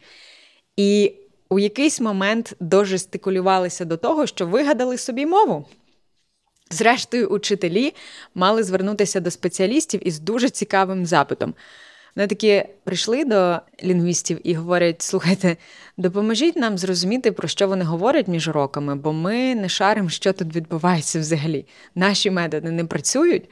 І 0.76 1.14
у 1.49 1.59
якийсь 1.59 2.00
момент 2.00 2.57
дожестикулювалися 2.61 3.85
до 3.85 3.97
того, 3.97 4.26
що 4.26 4.47
вигадали 4.47 4.99
собі 4.99 5.26
мову. 5.26 5.67
Зрештою, 6.71 7.26
учителі 7.26 7.95
мали 8.35 8.62
звернутися 8.62 9.21
до 9.21 9.31
спеціалістів 9.31 10.09
із 10.09 10.19
дуже 10.19 10.50
цікавим 10.50 11.07
запитом. 11.07 11.55
Вони 12.17 12.26
такі 12.26 12.64
прийшли 12.85 13.25
до 13.25 13.59
лінгвістів 13.85 14.40
і 14.45 14.55
говорять: 14.55 15.02
слухайте, 15.02 15.57
допоможіть 15.97 16.57
нам 16.57 16.79
зрозуміти, 16.79 17.33
про 17.33 17.49
що 17.49 17.69
вони 17.69 17.85
говорять 17.85 18.29
між 18.29 18.49
уроками, 18.49 18.95
бо 18.95 19.12
ми 19.12 19.55
не 19.55 19.69
шаримо, 19.69 20.09
що 20.09 20.33
тут 20.33 20.57
відбувається 20.57 21.21
взагалі. 21.21 21.67
Наші 21.95 22.31
методи 22.31 22.71
не 22.71 22.85
працюють, 22.85 23.50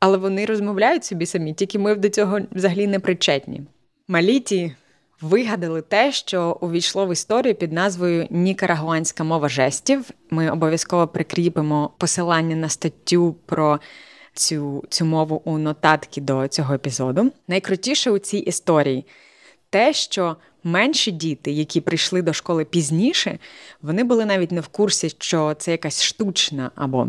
але 0.00 0.18
вони 0.18 0.46
розмовляють 0.46 1.04
собі 1.04 1.26
самі, 1.26 1.54
тільки 1.54 1.78
ми 1.78 1.94
до 1.94 2.08
цього 2.08 2.40
взагалі 2.52 2.86
не 2.86 3.00
причетні. 3.00 3.62
Маліті 4.08 4.74
вигадали 5.20 5.82
те, 5.82 6.12
що 6.12 6.58
увійшло 6.60 7.06
в 7.06 7.12
історію 7.12 7.54
під 7.54 7.72
назвою 7.72 8.26
Нікарагуанська 8.30 9.24
мова 9.24 9.48
жестів. 9.48 10.10
Ми 10.30 10.50
обов'язково 10.50 11.08
прикріпимо 11.08 11.90
посилання 11.98 12.56
на 12.56 12.68
статтю 12.68 13.36
про 13.46 13.80
цю, 14.38 14.84
цю 14.88 15.04
мову 15.04 15.42
у 15.44 15.58
нотатки 15.58 16.20
до 16.20 16.48
цього 16.48 16.74
епізоду. 16.74 17.32
Найкрутіше 17.48 18.10
у 18.10 18.18
цій 18.18 18.38
історії 18.38 19.04
те, 19.70 19.92
що 19.92 20.36
менші 20.64 21.10
діти, 21.10 21.50
які 21.50 21.80
прийшли 21.80 22.22
до 22.22 22.32
школи 22.32 22.64
пізніше, 22.64 23.38
вони 23.82 24.04
були 24.04 24.24
навіть 24.24 24.52
не 24.52 24.60
в 24.60 24.68
курсі, 24.68 25.08
що 25.08 25.54
це 25.58 25.70
якась 25.70 26.02
штучна 26.02 26.70
або 26.74 27.08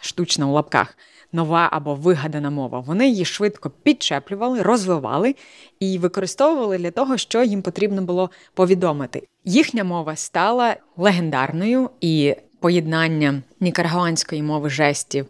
штучна 0.00 0.46
у 0.46 0.52
лапках. 0.52 0.96
Нова 1.32 1.68
або 1.72 1.94
вигадана 1.94 2.50
мова. 2.50 2.80
Вони 2.80 3.08
її 3.08 3.24
швидко 3.24 3.70
підчеплювали, 3.70 4.62
розвивали 4.62 5.34
і 5.80 5.98
використовували 5.98 6.78
для 6.78 6.90
того, 6.90 7.16
що 7.16 7.42
їм 7.42 7.62
потрібно 7.62 8.02
було 8.02 8.30
повідомити. 8.54 9.28
Їхня 9.44 9.84
мова 9.84 10.16
стала 10.16 10.76
легендарною 10.96 11.90
і 12.00 12.34
поєднання 12.60 13.42
нікарагуанської 13.60 14.42
мови 14.42 14.70
жестів 14.70 15.26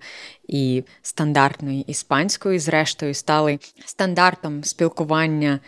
і 0.49 0.85
стандартної 1.03 1.83
іспанської, 1.83 2.59
зрештою, 2.59 3.15
стали 3.15 3.59
стандартом 3.85 4.65
спілкування 4.65 5.61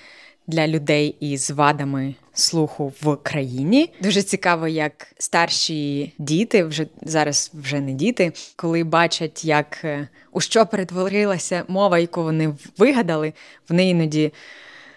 для 0.47 0.69
людей 0.69 1.17
із 1.21 1.51
вадами 1.51 2.15
слуху 2.35 2.93
в 3.03 3.17
країні. 3.17 3.93
Дуже 4.03 4.23
цікаво, 4.23 4.69
як 4.69 4.93
старші 5.19 6.13
діти, 6.19 6.65
вже 6.65 6.87
зараз 7.03 7.51
вже 7.55 7.81
не 7.81 7.93
діти, 7.93 8.33
коли 8.57 8.85
бачать, 8.85 9.45
як 9.45 9.81
е, 9.85 10.09
у 10.33 10.41
що 10.41 10.67
перетворилася 10.67 11.65
мова, 11.69 11.99
яку 11.99 12.23
вони 12.23 12.55
вигадали, 12.79 13.33
вони 13.69 13.89
іноді 13.89 14.33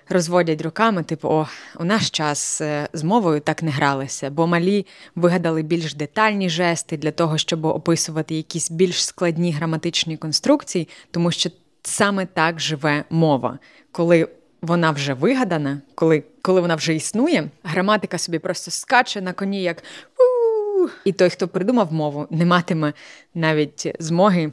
розводять 0.09 0.61
руками, 0.61 1.03
типу, 1.03 1.27
о, 1.29 1.47
у 1.79 1.83
наш 1.83 2.09
час 2.09 2.61
е, 2.61 2.89
з 2.93 3.03
мовою 3.03 3.39
так 3.39 3.63
не 3.63 3.71
гралися, 3.71 4.29
бо 4.29 4.47
малі 4.47 4.85
вигадали 5.15 5.61
більш 5.61 5.93
детальні 5.93 6.49
жести 6.49 6.97
для 6.97 7.11
того, 7.11 7.37
щоб 7.37 7.65
описувати 7.65 8.35
якісь 8.35 8.71
більш 8.71 9.05
складні 9.05 9.51
граматичні 9.51 10.17
конструкції, 10.17 10.87
тому 11.11 11.31
що 11.31 11.49
саме 11.83 12.25
так 12.25 12.59
живе 12.59 13.03
мова. 13.09 13.59
Коли 13.91 14.27
вона 14.61 14.91
вже 14.91 15.13
вигадана, 15.13 15.81
коли 15.95 16.23
коли 16.41 16.61
вона 16.61 16.75
вже 16.75 16.95
існує, 16.95 17.49
граматика 17.63 18.17
собі 18.17 18.39
просто 18.39 18.71
скаче 18.71 19.21
на 19.21 19.33
коні, 19.33 19.63
як 19.63 19.83
у 20.17 20.87
і 21.05 21.11
той, 21.11 21.29
хто 21.29 21.47
придумав 21.47 21.93
мову, 21.93 22.27
не 22.29 22.45
матиме 22.45 22.93
навіть 23.33 23.95
змоги 23.99 24.51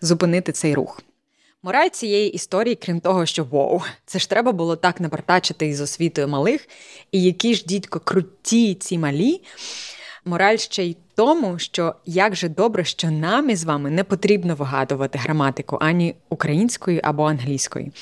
зупинити 0.00 0.52
цей 0.52 0.74
рух. 0.74 1.02
Мораль 1.62 1.88
цієї 1.88 2.30
історії, 2.30 2.74
крім 2.74 3.00
того, 3.00 3.26
що 3.26 3.44
воу, 3.44 3.80
це 4.06 4.18
ж 4.18 4.30
треба 4.30 4.52
було 4.52 4.76
так 4.76 5.00
напартачити 5.00 5.66
із 5.66 5.80
освітою 5.80 6.28
малих, 6.28 6.68
і 7.12 7.22
які 7.22 7.54
ж 7.54 7.64
дідько 7.66 8.00
круті 8.00 8.74
ці 8.74 8.98
малі. 8.98 9.42
Мораль 10.24 10.56
ще 10.56 10.84
й 10.84 10.96
тому, 11.14 11.58
що 11.58 11.94
як 12.06 12.36
же 12.36 12.48
добре, 12.48 12.84
що 12.84 13.10
нам 13.10 13.50
із 13.50 13.64
вами 13.64 13.90
не 13.90 14.04
потрібно 14.04 14.54
вигадувати 14.54 15.18
граматику 15.18 15.78
ані 15.80 16.14
української 16.28 17.00
або 17.04 17.24
англійської. 17.24 17.92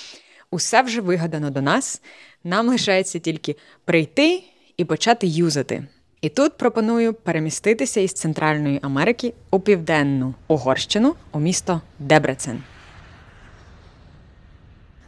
Усе 0.50 0.82
вже 0.82 1.00
вигадано 1.00 1.50
до 1.50 1.62
нас. 1.62 2.02
Нам 2.44 2.68
лишається 2.68 3.18
тільки 3.18 3.56
прийти 3.84 4.42
і 4.76 4.84
почати 4.84 5.26
юзати. 5.26 5.86
І 6.20 6.28
тут 6.28 6.56
пропоную 6.56 7.14
переміститися 7.14 8.00
із 8.00 8.12
Центральної 8.12 8.78
Америки 8.82 9.32
у 9.50 9.60
південну 9.60 10.34
Угорщину 10.48 11.14
у 11.32 11.40
місто 11.40 11.80
Дебрецен. 11.98 12.62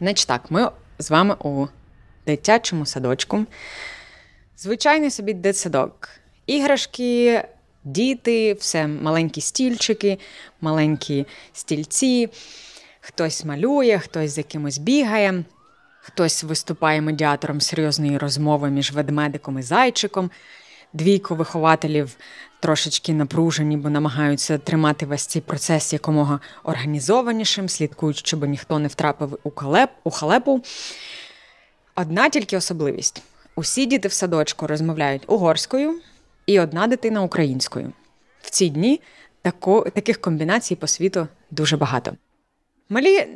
Значить 0.01 0.27
так, 0.27 0.51
ми 0.51 0.71
з 0.99 1.11
вами 1.11 1.35
у 1.39 1.67
дитячому 2.25 2.85
садочку. 2.85 3.45
Звичайний 4.57 5.11
собі 5.11 5.33
дитсадок. 5.33 6.09
Іграшки, 6.45 7.43
діти, 7.83 8.53
все 8.53 8.87
маленькі 8.87 9.41
стільчики, 9.41 10.19
маленькі 10.61 11.25
стільці. 11.53 12.29
Хтось 13.01 13.45
малює, 13.45 13.99
хтось 14.03 14.31
з 14.31 14.37
якимось 14.37 14.77
бігає, 14.77 15.43
хтось 16.01 16.43
виступає 16.43 17.01
медіатором 17.01 17.61
серйозної 17.61 18.17
розмови 18.17 18.69
між 18.69 18.91
ведмедиком 18.91 19.59
і 19.59 19.61
зайчиком. 19.61 20.31
Двійко 20.93 21.35
вихователів 21.35 22.15
трошечки 22.59 23.13
напружені, 23.13 23.77
бо 23.77 23.89
намагаються 23.89 24.57
тримати 24.57 25.05
весь 25.05 25.25
цей 25.25 25.41
процес 25.41 25.93
якомога 25.93 26.39
організованішим, 26.63 27.69
слідкують, 27.69 28.17
щоб 28.17 28.45
ніхто 28.45 28.79
не 28.79 28.87
втрапив 28.87 29.39
у, 29.43 29.51
халеп, 29.51 29.89
у 30.03 30.11
халепу. 30.11 30.61
Одна 31.95 32.29
тільки 32.29 32.57
особливість: 32.57 33.23
усі 33.55 33.85
діти 33.85 34.07
в 34.07 34.13
садочку 34.13 34.67
розмовляють 34.67 35.23
угорською, 35.27 35.99
і 36.45 36.59
одна 36.59 36.87
дитина 36.87 37.21
українською. 37.21 37.93
В 38.41 38.49
ці 38.49 38.69
дні 38.69 39.01
тако, 39.41 39.89
таких 39.93 40.21
комбінацій 40.21 40.75
по 40.75 40.87
світу 40.87 41.27
дуже 41.51 41.77
багато. 41.77 42.15
Малі, 42.93 43.27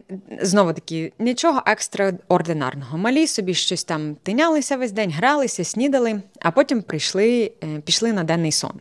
знову 0.41 0.73
таки, 0.73 1.13
нічого 1.19 1.61
екстраординарного. 1.65 2.97
Малі 2.97 3.27
собі 3.27 3.53
щось 3.53 3.83
там 3.83 4.15
тинялися 4.23 4.77
весь 4.77 4.91
день, 4.91 5.11
гралися, 5.11 5.63
снідали, 5.63 6.21
а 6.39 6.51
потім 6.51 6.81
прийшли, 6.81 7.51
е, 7.63 7.79
пішли 7.79 8.13
на 8.13 8.23
денний 8.23 8.51
сон. 8.51 8.71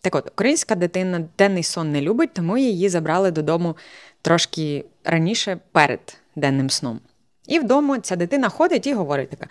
Так 0.00 0.14
от, 0.14 0.30
українська 0.30 0.74
дитина 0.74 1.28
денний 1.38 1.62
сон 1.62 1.92
не 1.92 2.00
любить, 2.00 2.32
тому 2.32 2.58
її 2.58 2.88
забрали 2.88 3.30
додому 3.30 3.76
трошки 4.22 4.84
раніше 5.04 5.58
перед 5.72 6.16
денним 6.36 6.70
сном. 6.70 7.00
І 7.46 7.58
вдома 7.58 8.00
ця 8.00 8.16
дитина 8.16 8.48
ходить 8.48 8.86
і 8.86 8.94
говорить 8.94 9.30
така: 9.30 9.46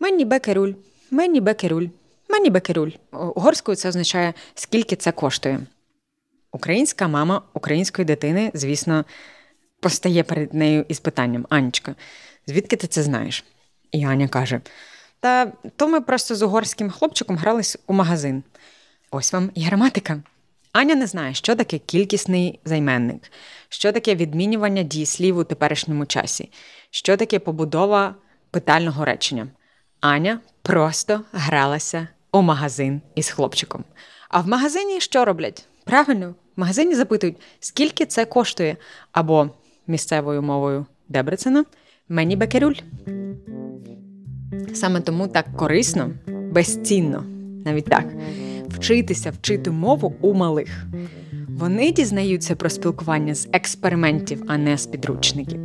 мені 0.00 0.24
бекеруль, 0.24 0.72
мені 1.10 1.40
бекеруль, 1.40 1.86
мені 2.28 2.50
бекеруль. 2.50 2.90
Угорською 3.12 3.76
це 3.76 3.88
означає, 3.88 4.34
скільки 4.54 4.96
це 4.96 5.12
коштує. 5.12 5.60
Українська 6.52 7.08
мама 7.08 7.42
української 7.54 8.06
дитини, 8.06 8.50
звісно, 8.54 9.04
постає 9.80 10.22
перед 10.22 10.54
нею 10.54 10.84
із 10.88 11.00
питанням: 11.00 11.46
Анечка, 11.50 11.94
звідки 12.46 12.76
ти 12.76 12.86
це 12.86 13.02
знаєш? 13.02 13.44
І 13.92 14.04
Аня 14.04 14.28
каже: 14.28 14.60
Та 15.20 15.52
то 15.76 15.88
ми 15.88 16.00
просто 16.00 16.34
з 16.34 16.42
угорським 16.42 16.90
хлопчиком 16.90 17.36
грались 17.36 17.78
у 17.86 17.92
магазин. 17.92 18.42
Ось 19.10 19.32
вам 19.32 19.50
і 19.54 19.62
граматика. 19.62 20.22
Аня 20.72 20.94
не 20.94 21.06
знає, 21.06 21.34
що 21.34 21.56
таке 21.56 21.78
кількісний 21.78 22.60
займенник, 22.64 23.32
що 23.68 23.92
таке 23.92 24.14
відмінювання 24.14 24.82
дієслів 24.82 25.38
у 25.38 25.44
теперішньому 25.44 26.06
часі, 26.06 26.50
що 26.90 27.16
таке 27.16 27.38
побудова 27.38 28.14
питального 28.50 29.04
речення. 29.04 29.48
Аня 30.00 30.40
просто 30.62 31.20
гралася 31.32 32.08
у 32.32 32.42
магазин 32.42 33.00
із 33.14 33.30
хлопчиком. 33.30 33.84
А 34.28 34.40
в 34.40 34.48
магазині 34.48 35.00
що 35.00 35.24
роблять? 35.24 35.66
Правильно, 35.84 36.34
в 36.56 36.60
магазині 36.60 36.94
запитують, 36.94 37.36
скільки 37.60 38.06
це 38.06 38.24
коштує, 38.24 38.76
або 39.12 39.50
місцевою 39.86 40.42
мовою 40.42 40.86
Дебрецена 41.08 41.64
мені 42.08 42.36
бекеруль. 42.36 42.74
Саме 44.74 45.00
тому 45.00 45.28
так 45.28 45.46
корисно, 45.56 46.10
безцінно, 46.52 47.24
навіть 47.64 47.84
так, 47.84 48.06
вчитися 48.68 49.30
вчити 49.30 49.70
мову 49.70 50.14
у 50.20 50.34
малих. 50.34 50.86
Вони 51.48 51.92
дізнаються 51.92 52.56
про 52.56 52.70
спілкування 52.70 53.34
з 53.34 53.48
експериментів, 53.52 54.42
а 54.46 54.58
не 54.58 54.78
з 54.78 54.86
підручників. 54.86 55.60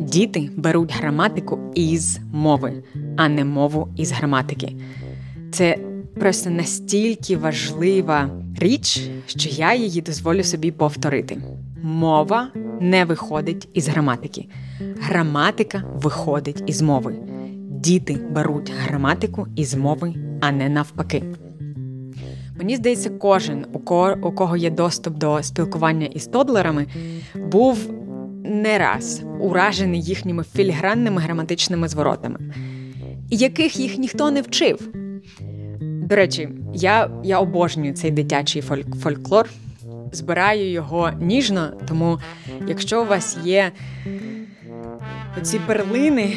Діти 0.00 0.50
беруть 0.56 0.94
граматику 0.94 1.58
із 1.74 2.18
мови, 2.32 2.82
а 3.16 3.28
не 3.28 3.44
мову 3.44 3.88
із 3.96 4.12
граматики. 4.12 4.76
Це 5.52 5.78
просто 6.14 6.50
настільки 6.50 7.36
важлива 7.36 8.30
річ, 8.58 9.00
що 9.26 9.48
я 9.48 9.74
її 9.74 10.00
дозволю 10.00 10.42
собі 10.42 10.70
повторити. 10.70 11.42
Мова 11.86 12.48
не 12.80 13.04
виходить 13.04 13.68
із 13.74 13.88
граматики. 13.88 14.48
Граматика 15.00 15.82
виходить 15.94 16.62
із 16.66 16.82
мови. 16.82 17.14
Діти 17.70 18.18
беруть 18.30 18.72
граматику 18.78 19.46
із 19.56 19.74
мови, 19.74 20.14
а 20.40 20.52
не 20.52 20.68
навпаки. 20.68 21.22
Мені 22.58 22.76
здається, 22.76 23.10
кожен, 23.10 23.66
у 24.22 24.32
кого, 24.32 24.56
є 24.56 24.70
доступ 24.70 25.18
до 25.18 25.42
спілкування 25.42 26.06
із 26.06 26.26
тодлерами, 26.26 26.86
був 27.50 27.90
не 28.44 28.78
раз 28.78 29.22
уражений 29.40 30.02
їхніми 30.02 30.44
філігранними 30.44 31.20
граматичними 31.20 31.88
зворотами, 31.88 32.38
яких 33.30 33.80
їх 33.80 33.98
ніхто 33.98 34.30
не 34.30 34.40
вчив. 34.42 34.88
До 35.80 36.16
речі, 36.16 36.48
я 36.74 37.10
я 37.24 37.40
обожнюю 37.40 37.92
цей 37.92 38.10
дитячий 38.10 38.62
фольк- 38.62 38.96
фольклор, 38.96 39.48
збираю 40.14 40.70
його 40.70 41.10
ніжно, 41.20 41.72
тому 41.88 42.18
якщо 42.66 43.02
у 43.02 43.06
вас 43.06 43.38
є 43.44 43.72
оці 45.38 45.58
перлини 45.58 46.36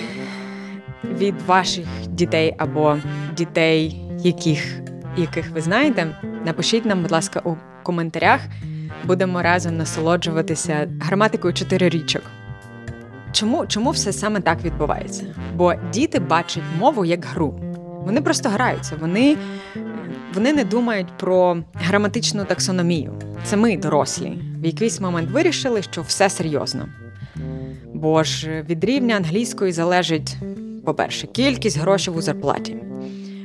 від 1.03 1.41
ваших 1.41 1.85
дітей 2.07 2.55
або 2.57 2.97
дітей, 3.37 4.01
яких, 4.19 4.79
яких 5.17 5.51
ви 5.51 5.61
знаєте, 5.61 6.15
напишіть 6.45 6.85
нам, 6.85 7.01
будь 7.01 7.11
ласка, 7.11 7.41
у 7.45 7.55
коментарях. 7.83 8.41
Будемо 9.03 9.41
разом 9.41 9.77
насолоджуватися 9.77 10.89
граматикою 10.99 11.53
чотирирічок. 11.53 12.21
Чому, 13.31 13.65
чому 13.65 13.91
все 13.91 14.13
саме 14.13 14.39
так 14.39 14.63
відбувається? 14.63 15.25
Бо 15.55 15.73
діти 15.93 16.19
бачать 16.19 16.63
мову 16.79 17.05
як 17.05 17.25
гру. 17.25 17.59
Вони 18.05 18.21
просто 18.21 18.49
граються, 18.49 18.95
вони, 18.99 19.37
вони 20.37 20.53
не 20.53 20.63
думають 20.63 21.07
про 21.17 21.57
граматичну 21.73 22.45
таксономію. 22.45 23.13
Це 23.43 23.57
ми, 23.57 23.77
дорослі, 23.77 24.33
в 24.61 24.65
якийсь 24.65 24.99
момент 24.99 25.31
вирішили, 25.31 25.81
що 25.81 26.01
все 26.01 26.29
серйозно. 26.29 26.85
Бо 27.93 28.23
ж 28.23 28.65
від 28.69 28.83
рівня 28.83 29.15
англійської 29.15 29.71
залежить, 29.71 30.37
по-перше, 30.85 31.27
кількість 31.27 31.77
грошей 31.77 32.13
у 32.13 32.21
зарплаті, 32.21 32.75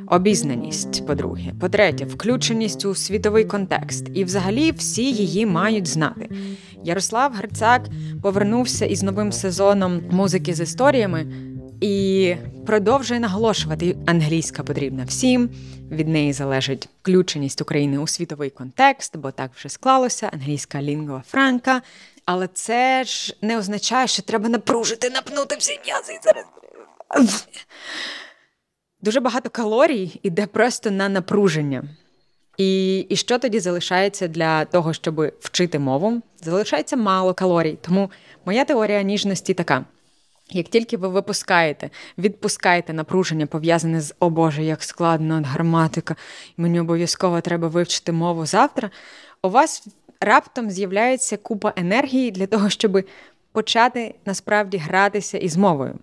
обізнаність, 0.06 1.06
по-друге, 1.06 1.52
по-третє, 1.60 2.04
включеність 2.04 2.84
у 2.84 2.94
світовий 2.94 3.44
контекст. 3.44 4.10
І 4.14 4.24
взагалі 4.24 4.72
всі 4.72 5.12
її 5.12 5.46
мають 5.46 5.86
знати. 5.86 6.30
Ярослав 6.84 7.32
Грицак 7.34 7.88
повернувся 8.22 8.84
із 8.84 9.02
новим 9.02 9.32
сезоном 9.32 10.00
музики 10.10 10.54
з 10.54 10.60
історіями 10.60 11.26
і 11.80 12.34
продовжує 12.66 13.20
наголошувати, 13.20 13.96
англійська 14.06 14.62
потрібна 14.62 15.04
всім. 15.04 15.50
Від 15.92 16.08
неї 16.08 16.32
залежить 16.32 16.88
включеність 17.02 17.60
України 17.60 17.98
у 17.98 18.06
світовий 18.06 18.50
контекст, 18.50 19.16
бо 19.16 19.30
так 19.30 19.50
вже 19.54 19.68
склалося, 19.68 20.30
англійська 20.32 20.82
лінгва 20.82 21.22
франка. 21.28 21.82
Але 22.24 22.48
це 22.54 23.04
ж 23.04 23.36
не 23.42 23.58
означає, 23.58 24.06
що 24.06 24.22
треба 24.22 24.48
напружити, 24.48 25.10
напнути 25.10 25.56
всі 25.58 25.80
м'язи. 25.86 26.18
зараз. 26.22 26.46
Дуже 29.00 29.20
багато 29.20 29.50
калорій 29.50 30.20
іде 30.22 30.46
просто 30.46 30.90
на 30.90 31.08
напруження. 31.08 31.84
І, 32.56 32.98
і 32.98 33.16
що 33.16 33.38
тоді 33.38 33.60
залишається 33.60 34.28
для 34.28 34.64
того, 34.64 34.92
щоб 34.92 35.32
вчити 35.40 35.78
мову? 35.78 36.22
Залишається 36.40 36.96
мало 36.96 37.34
калорій. 37.34 37.78
Тому 37.80 38.10
моя 38.44 38.64
теорія 38.64 39.02
ніжності 39.02 39.54
така. 39.54 39.84
Як 40.50 40.68
тільки 40.68 40.96
ви 40.96 41.08
випускаєте, 41.08 41.90
відпускаєте 42.18 42.92
напруження, 42.92 43.46
пов'язане 43.46 44.00
з 44.00 44.14
о 44.20 44.30
Боже, 44.30 44.64
як 44.64 44.82
складно 44.82 45.42
граматика, 45.46 46.16
мені 46.56 46.80
обов'язково 46.80 47.40
треба 47.40 47.68
вивчити 47.68 48.12
мову 48.12 48.46
завтра, 48.46 48.90
у 49.42 49.48
вас 49.48 49.86
раптом 50.20 50.70
з'являється 50.70 51.36
купа 51.36 51.72
енергії 51.76 52.30
для 52.30 52.46
того, 52.46 52.70
щоб 52.70 53.04
почати 53.52 54.14
насправді 54.26 54.76
гратися 54.76 55.38
із 55.38 55.56
мовою. 55.56 55.98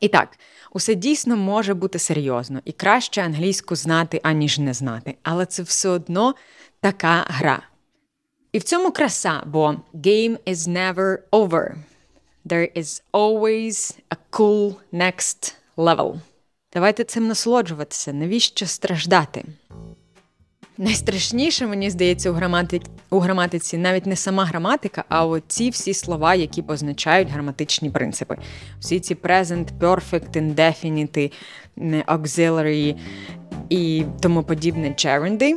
І 0.00 0.08
так, 0.08 0.38
усе 0.72 0.94
дійсно 0.94 1.36
може 1.36 1.74
бути 1.74 1.98
серйозно 1.98 2.60
і 2.64 2.72
краще 2.72 3.22
англійську 3.22 3.76
знати, 3.76 4.20
аніж 4.22 4.58
не 4.58 4.74
знати. 4.74 5.14
Але 5.22 5.46
це 5.46 5.62
все 5.62 5.88
одно 5.88 6.34
така 6.80 7.24
гра. 7.28 7.62
І 8.52 8.58
в 8.58 8.62
цьому 8.62 8.90
краса, 8.90 9.42
бо 9.46 9.74
game 9.94 10.38
is 10.46 10.68
never 10.68 11.18
over. 11.32 11.74
There 12.46 12.68
is 12.76 13.02
always 13.12 13.98
a 14.10 14.16
cool 14.30 14.76
next 14.92 15.54
level. 15.76 16.20
Давайте 16.72 17.04
цим 17.04 17.28
насолоджуватися. 17.28 18.12
Навіщо 18.12 18.66
страждати? 18.66 19.44
Найстрашніше, 20.78 21.66
мені 21.66 21.90
здається, 21.90 22.30
у 22.30 22.32
граматиці, 22.32 22.86
у 23.10 23.18
граматиці 23.18 23.78
навіть 23.78 24.06
не 24.06 24.16
сама 24.16 24.44
граматика, 24.44 25.04
а 25.08 25.26
оці 25.26 25.70
всі 25.70 25.94
слова, 25.94 26.34
які 26.34 26.62
позначають 26.62 27.28
граматичні 27.28 27.90
принципи. 27.90 28.36
Всі 28.80 29.00
ці 29.00 29.14
present, 29.14 29.66
perfect, 29.80 30.54
indefinite, 30.54 31.32
auxiliary 32.06 32.96
і 33.68 34.04
тому 34.20 34.42
подібне 34.42 34.88
gerundy. 34.88 35.54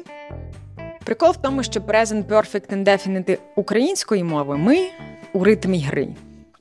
Прикол 1.06 1.32
в 1.32 1.38
тому, 1.38 1.64
що 1.64 1.80
present, 1.80 2.24
perfect, 2.24 2.84
indefinite 2.84 3.38
української 3.56 4.24
мови 4.24 4.58
ми 4.58 4.88
у 5.34 5.44
ритмі 5.44 5.82
гри. 5.82 6.08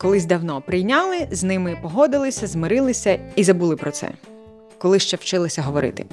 Колись 0.01 0.25
давно 0.25 0.61
прийняли, 0.61 1.29
з 1.31 1.45
ними 1.45 1.79
погодилися, 1.83 2.47
змирилися 2.47 3.19
і 3.37 3.45
забули 3.45 3.77
про 3.77 3.91
це, 3.91 4.11
коли 4.79 4.99
ще 4.99 5.17
вчилися 5.17 5.63
говорити. 5.63 6.05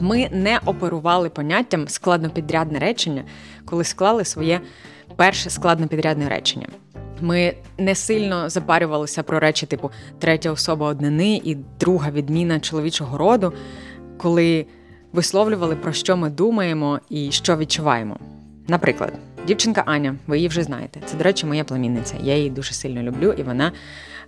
Ми 0.00 0.28
не 0.32 0.60
оперували 0.66 1.30
поняттям 1.30 1.88
складнопідрядне 1.88 2.78
речення, 2.78 3.24
коли 3.64 3.84
склали 3.84 4.24
своє 4.24 4.60
перше 5.16 5.50
складнопідрядне 5.50 6.28
речення. 6.28 6.68
Ми 7.20 7.54
не 7.78 7.94
сильно 7.94 8.48
запарювалися 8.48 9.22
про 9.22 9.40
речі, 9.40 9.66
типу 9.66 9.90
третя 10.18 10.52
особа 10.52 10.86
однини 10.86 11.40
і 11.44 11.54
друга 11.80 12.10
відміна 12.10 12.60
чоловічого 12.60 13.18
роду, 13.18 13.52
коли 14.18 14.66
висловлювали, 15.12 15.76
про 15.76 15.92
що 15.92 16.16
ми 16.16 16.30
думаємо 16.30 17.00
і 17.10 17.30
що 17.30 17.56
відчуваємо. 17.56 18.16
Наприклад, 18.68 19.12
дівчинка 19.48 19.82
Аня, 19.86 20.16
ви 20.26 20.36
її 20.36 20.48
вже 20.48 20.62
знаєте. 20.62 21.00
Це, 21.06 21.16
до 21.16 21.24
речі, 21.24 21.46
моя 21.46 21.64
племінниця. 21.64 22.14
Я 22.22 22.36
її 22.36 22.50
дуже 22.50 22.72
сильно 22.72 23.02
люблю, 23.02 23.34
і 23.38 23.42
вона 23.42 23.72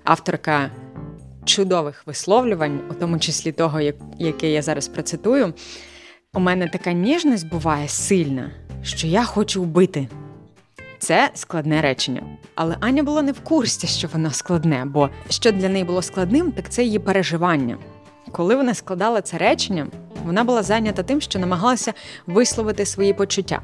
авторка 0.05 0.71
чудових 1.45 2.07
висловлювань, 2.07 2.81
у 2.91 2.95
тому 2.95 3.19
числі 3.19 3.53
того, 3.53 3.81
яке 4.19 4.51
я 4.51 4.63
зараз 4.63 4.89
процитую. 4.89 5.55
У 6.35 6.41
мене 6.41 6.69
така 6.69 6.93
ніжність 6.93 7.49
буває 7.49 7.89
сильна, 7.89 8.51
що 8.83 9.07
я 9.07 9.25
хочу 9.25 9.63
вбити. 9.63 10.09
Це 10.99 11.31
складне 11.35 11.83
речення. 11.83 12.23
Але 12.55 12.77
Аня 12.81 13.03
була 13.03 13.23
не 13.23 13.33
в 13.33 13.41
курсі, 13.41 13.87
що 13.87 14.09
воно 14.13 14.31
складне, 14.31 14.85
бо 14.87 15.11
що 15.29 15.53
для 15.53 15.69
неї 15.69 15.85
було 15.85 16.03
складним, 16.03 16.53
так 16.53 16.69
це 16.69 16.85
її 16.85 16.99
переживання. 16.99 17.79
Коли 18.33 18.57
вона 18.57 18.75
складала 18.75 19.23
це 19.23 19.39
речення, 19.39 19.87
вона 20.25 20.45
була 20.45 20.63
зайнята 20.63 21.03
тим, 21.03 21.21
що 21.21 21.39
намагалася 21.39 21.93
висловити 22.27 22.87
свої 22.87 23.13
почуття. 23.15 23.63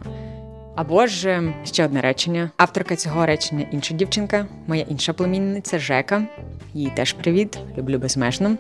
Або 0.77 1.07
ж 1.07 1.31
ем, 1.31 1.55
ще 1.65 1.85
одне 1.85 2.01
речення. 2.01 2.51
Авторка 2.57 2.97
цього 2.97 3.27
речення 3.27 3.67
інша 3.73 3.95
дівчинка, 3.95 4.47
моя 4.67 4.83
інша 4.89 5.12
племінниця 5.12 5.79
Жека. 5.79 6.23
Їй 6.75 6.93
теж 6.97 7.12
привіт, 7.12 7.59
люблю 7.79 7.99
безмежно. 7.99 8.57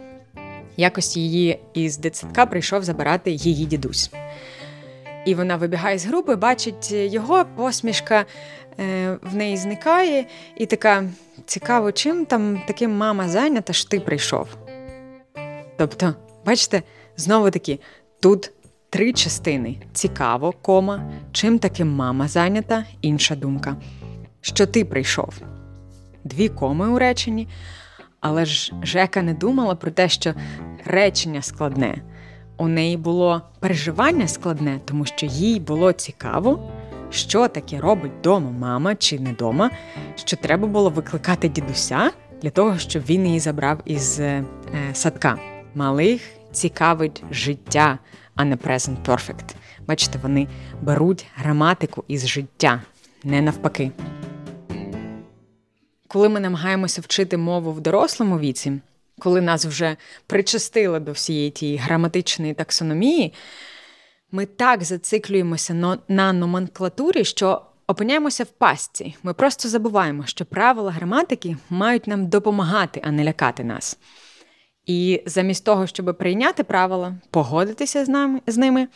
Якось 0.76 1.16
її 1.16 1.58
із 1.74 1.98
дитсадка 1.98 2.46
прийшов 2.46 2.82
забирати 2.82 3.30
її 3.30 3.66
дідусь. 3.66 4.10
І 5.26 5.34
вона 5.34 5.56
вибігає 5.56 5.98
з 5.98 6.06
групи, 6.06 6.36
бачить 6.36 6.92
його, 6.92 7.44
посмішка 7.56 8.24
е, 8.80 9.18
в 9.22 9.36
неї 9.36 9.56
зникає, 9.56 10.26
і 10.56 10.66
така 10.66 11.04
цікаво, 11.46 11.92
чим 11.92 12.24
там 12.26 12.62
таким 12.66 12.96
мама 12.96 13.28
зайнята, 13.28 13.72
ж 13.72 13.90
ти 13.90 14.00
прийшов. 14.00 14.48
Тобто, 15.76 16.14
бачите, 16.46 16.82
знову 17.16 17.50
таки, 17.50 17.78
тут 18.20 18.52
три 18.90 19.12
частини: 19.12 19.76
цікаво, 19.92 20.52
кома, 20.62 21.12
чим 21.32 21.58
таким 21.58 21.88
мама 21.88 22.28
зайнята, 22.28 22.84
інша 23.02 23.36
думка. 23.36 23.76
Що 24.40 24.66
ти 24.66 24.84
прийшов? 24.84 25.40
Дві 26.24 26.48
коми 26.48 26.88
у 26.88 26.98
реченні, 26.98 27.48
але 28.20 28.44
ж 28.44 28.72
Жека 28.82 29.22
не 29.22 29.34
думала 29.34 29.74
про 29.74 29.90
те, 29.90 30.08
що 30.08 30.34
речення 30.84 31.42
складне. 31.42 32.02
У 32.56 32.68
неї 32.68 32.96
було 32.96 33.42
переживання 33.60 34.28
складне, 34.28 34.80
тому 34.84 35.04
що 35.04 35.26
їй 35.26 35.60
було 35.60 35.92
цікаво, 35.92 36.70
що 37.10 37.48
таке 37.48 37.80
робить 37.80 38.20
дома 38.22 38.50
мама 38.50 38.94
чи 38.94 39.18
не 39.18 39.32
дома, 39.32 39.70
що 40.14 40.36
треба 40.36 40.68
було 40.68 40.90
викликати 40.90 41.48
дідуся 41.48 42.10
для 42.42 42.50
того, 42.50 42.78
щоб 42.78 43.02
він 43.08 43.26
її 43.26 43.40
забрав 43.40 43.80
із 43.84 44.20
е, 44.20 44.44
садка. 44.92 45.38
Малих 45.74 46.22
цікавить 46.56 47.22
життя, 47.30 47.98
а 48.34 48.44
не 48.44 48.56
present 48.56 48.96
perfect. 49.04 49.54
Бачите, 49.86 50.18
вони 50.22 50.48
беруть 50.82 51.26
граматику 51.34 52.04
із 52.08 52.26
життя, 52.26 52.82
не 53.24 53.42
навпаки. 53.42 53.90
Коли 56.08 56.28
ми 56.28 56.40
намагаємося 56.40 57.00
вчити 57.00 57.36
мову 57.36 57.72
в 57.72 57.80
дорослому 57.80 58.38
віці, 58.38 58.80
коли 59.18 59.40
нас 59.40 59.66
вже 59.66 59.96
причастили 60.26 61.00
до 61.00 61.12
всієї 61.12 61.50
тієї 61.50 61.78
граматичної 61.78 62.54
таксономії, 62.54 63.32
ми 64.32 64.46
так 64.46 64.84
зациклюємося 64.84 65.98
на 66.08 66.32
номенклатурі, 66.32 67.24
що 67.24 67.62
опиняємося 67.86 68.44
в 68.44 68.46
пастці. 68.46 69.16
Ми 69.22 69.34
просто 69.34 69.68
забуваємо, 69.68 70.26
що 70.26 70.44
правила 70.44 70.90
граматики 70.90 71.56
мають 71.70 72.06
нам 72.06 72.26
допомагати, 72.26 73.00
а 73.04 73.10
не 73.10 73.24
лякати 73.24 73.64
нас. 73.64 73.98
І 74.86 75.22
замість 75.26 75.64
того, 75.64 75.86
щоб 75.86 76.18
прийняти 76.18 76.64
правила, 76.64 77.14
погодитися 77.30 78.04
з 78.04 78.08
нами 78.08 78.40
з 78.46 78.56
ними 78.56 78.88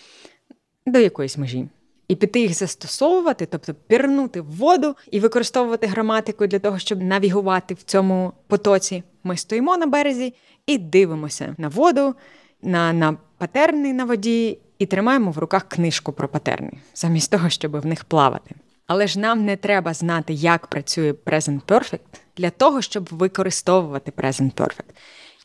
до 0.87 0.99
якоїсь 0.99 1.39
межі. 1.39 1.69
І 2.09 2.17
піти 2.17 2.41
їх 2.41 2.55
застосовувати, 2.55 3.47
тобто 3.47 3.75
пірнути 3.75 4.41
в 4.41 4.57
воду 4.57 4.97
і 5.11 5.21
використовувати 5.21 5.87
граматику 5.87 6.47
для 6.47 6.59
того, 6.59 6.79
щоб 6.79 7.03
навігувати 7.03 7.75
в 7.75 7.83
цьому 7.83 8.33
потоці. 8.47 9.03
Ми 9.25 9.37
стоїмо 9.37 9.77
на 9.77 9.87
березі 9.87 10.35
і 10.67 10.79
дивимося 10.79 11.55
на 11.59 11.69
воду, 11.69 12.15
на 12.63 12.93
на 12.93 13.17
патерни 13.39 13.93
на 13.93 14.05
воді, 14.05 14.59
і 14.79 14.87
тримаємо 14.87 15.31
в 15.31 15.39
руках 15.39 15.69
книжку 15.69 16.13
про 16.13 16.29
патерни, 16.29 16.73
замість 16.95 17.31
того, 17.31 17.51
щоб 17.51 17.81
в 17.81 17.87
них 17.87 18.05
плавати. 18.05 18.55
Але 18.87 19.07
ж 19.07 19.19
нам 19.19 19.45
не 19.45 19.57
треба 19.57 19.95
знати, 19.95 20.33
як 20.33 20.67
працює 20.67 21.13
Present 21.13 21.61
Perfect 21.63 22.01
для 22.37 22.51
того, 22.51 22.83
щоб 22.83 23.09
використовувати 23.11 24.13
Present 24.17 24.55
Perfect. 24.55 24.95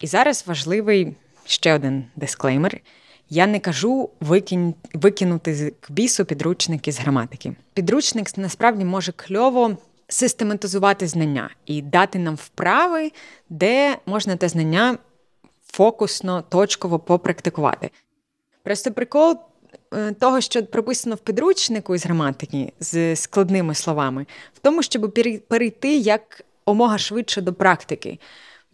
І 0.02 0.08
зараз 0.08 0.44
важливий 0.48 1.16
ще 1.46 1.76
один 1.76 2.06
дисклеймер. 2.16 2.80
Я 3.30 3.48
не 3.48 3.60
кажу 3.60 4.10
викинь, 4.20 4.74
викинути 4.94 5.74
к 5.80 5.94
бісу 5.94 6.26
підручники 6.26 6.92
з 6.92 7.00
граматики. 7.00 7.56
Підручник 7.74 8.38
насправді 8.38 8.86
може 8.86 9.12
кльово 9.12 9.78
систематизувати 10.08 11.08
знання 11.08 11.50
і 11.66 11.82
дати 11.82 12.20
нам 12.20 12.36
вправи, 12.36 13.12
де 13.50 13.98
можна 14.06 14.36
те 14.36 14.50
знання 14.50 14.98
фокусно, 15.68 16.42
точково 16.42 17.00
попрактикувати. 17.00 17.90
Просто 18.64 18.92
прикол 18.92 19.40
е, 19.94 20.12
того, 20.12 20.42
що 20.42 20.66
прописано 20.66 21.16
в 21.16 21.20
підручнику 21.20 21.96
із 21.96 22.06
граматики 22.06 22.74
з 22.80 23.16
складними 23.16 23.76
словами, 23.76 24.26
в 24.54 24.60
тому, 24.60 24.84
щоб 24.84 25.14
перейти 25.48 25.98
як 25.98 26.42
омога 26.66 26.98
швидше 26.98 27.42
до 27.42 27.54
практики. 27.54 28.20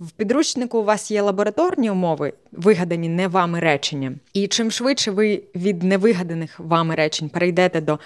В 0.02 0.12
підручнику 0.12 0.80
у 0.80 0.84
вас 0.84 1.12
є 1.12 1.22
лабораторні 1.22 1.92
умови, 1.92 2.34
вигадані 2.52 3.10
не 3.10 3.28
вами 3.28 3.60
речення. 3.60 4.16
І 4.34 4.48
чим 4.48 4.72
швидше 4.72 5.12
ви 5.12 5.44
від 5.56 5.84
невигаданих 5.84 6.60
вами 6.60 6.96
речень 6.96 7.30
перейдете 7.30 7.82
до 7.82 8.00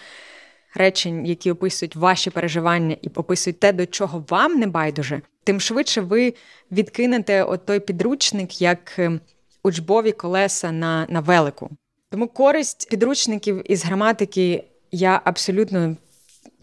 речень, 0.74 1.26
які 1.26 1.52
описують 1.52 1.96
ваші 1.96 2.30
переживання 2.30 2.98
і 3.02 3.10
описують 3.16 3.60
те, 3.60 3.74
до 3.74 3.86
чого 3.86 4.24
вам 4.30 4.60
не 4.60 4.68
байдуже, 4.68 5.22
тим 5.44 5.60
швидше 5.60 6.02
ви 6.02 6.34
відкинете 6.72 7.44
от 7.44 7.66
той 7.66 7.80
підручник 7.80 8.62
як 8.62 9.00
ем, 9.00 9.20
учбові 9.64 10.12
колеса 10.12 10.72
на, 10.72 11.08
на 11.10 11.20
велику. 11.20 11.70
Тому 12.10 12.28
користь 12.28 12.90
підручників 12.90 13.72
із 13.72 13.86
граматики 13.86 14.64
я 14.92 15.22
абсолютно 15.24 15.96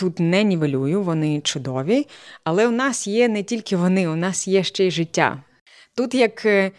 тут 0.02 0.20
не 0.20 0.42
нівелюю, 0.42 1.02
вони 1.02 1.40
чудові, 1.40 2.06
але 2.44 2.68
у 2.68 2.70
нас 2.70 3.06
є 3.06 3.28
не 3.28 3.42
тільки 3.42 3.76
вони, 3.76 4.08
у 4.08 4.16
нас 4.16 4.48
є 4.48 4.62
ще 4.62 4.86
й 4.86 4.90
життя. 4.90 5.42
Тут 5.96 6.14
як 6.14 6.46
е, 6.46 6.70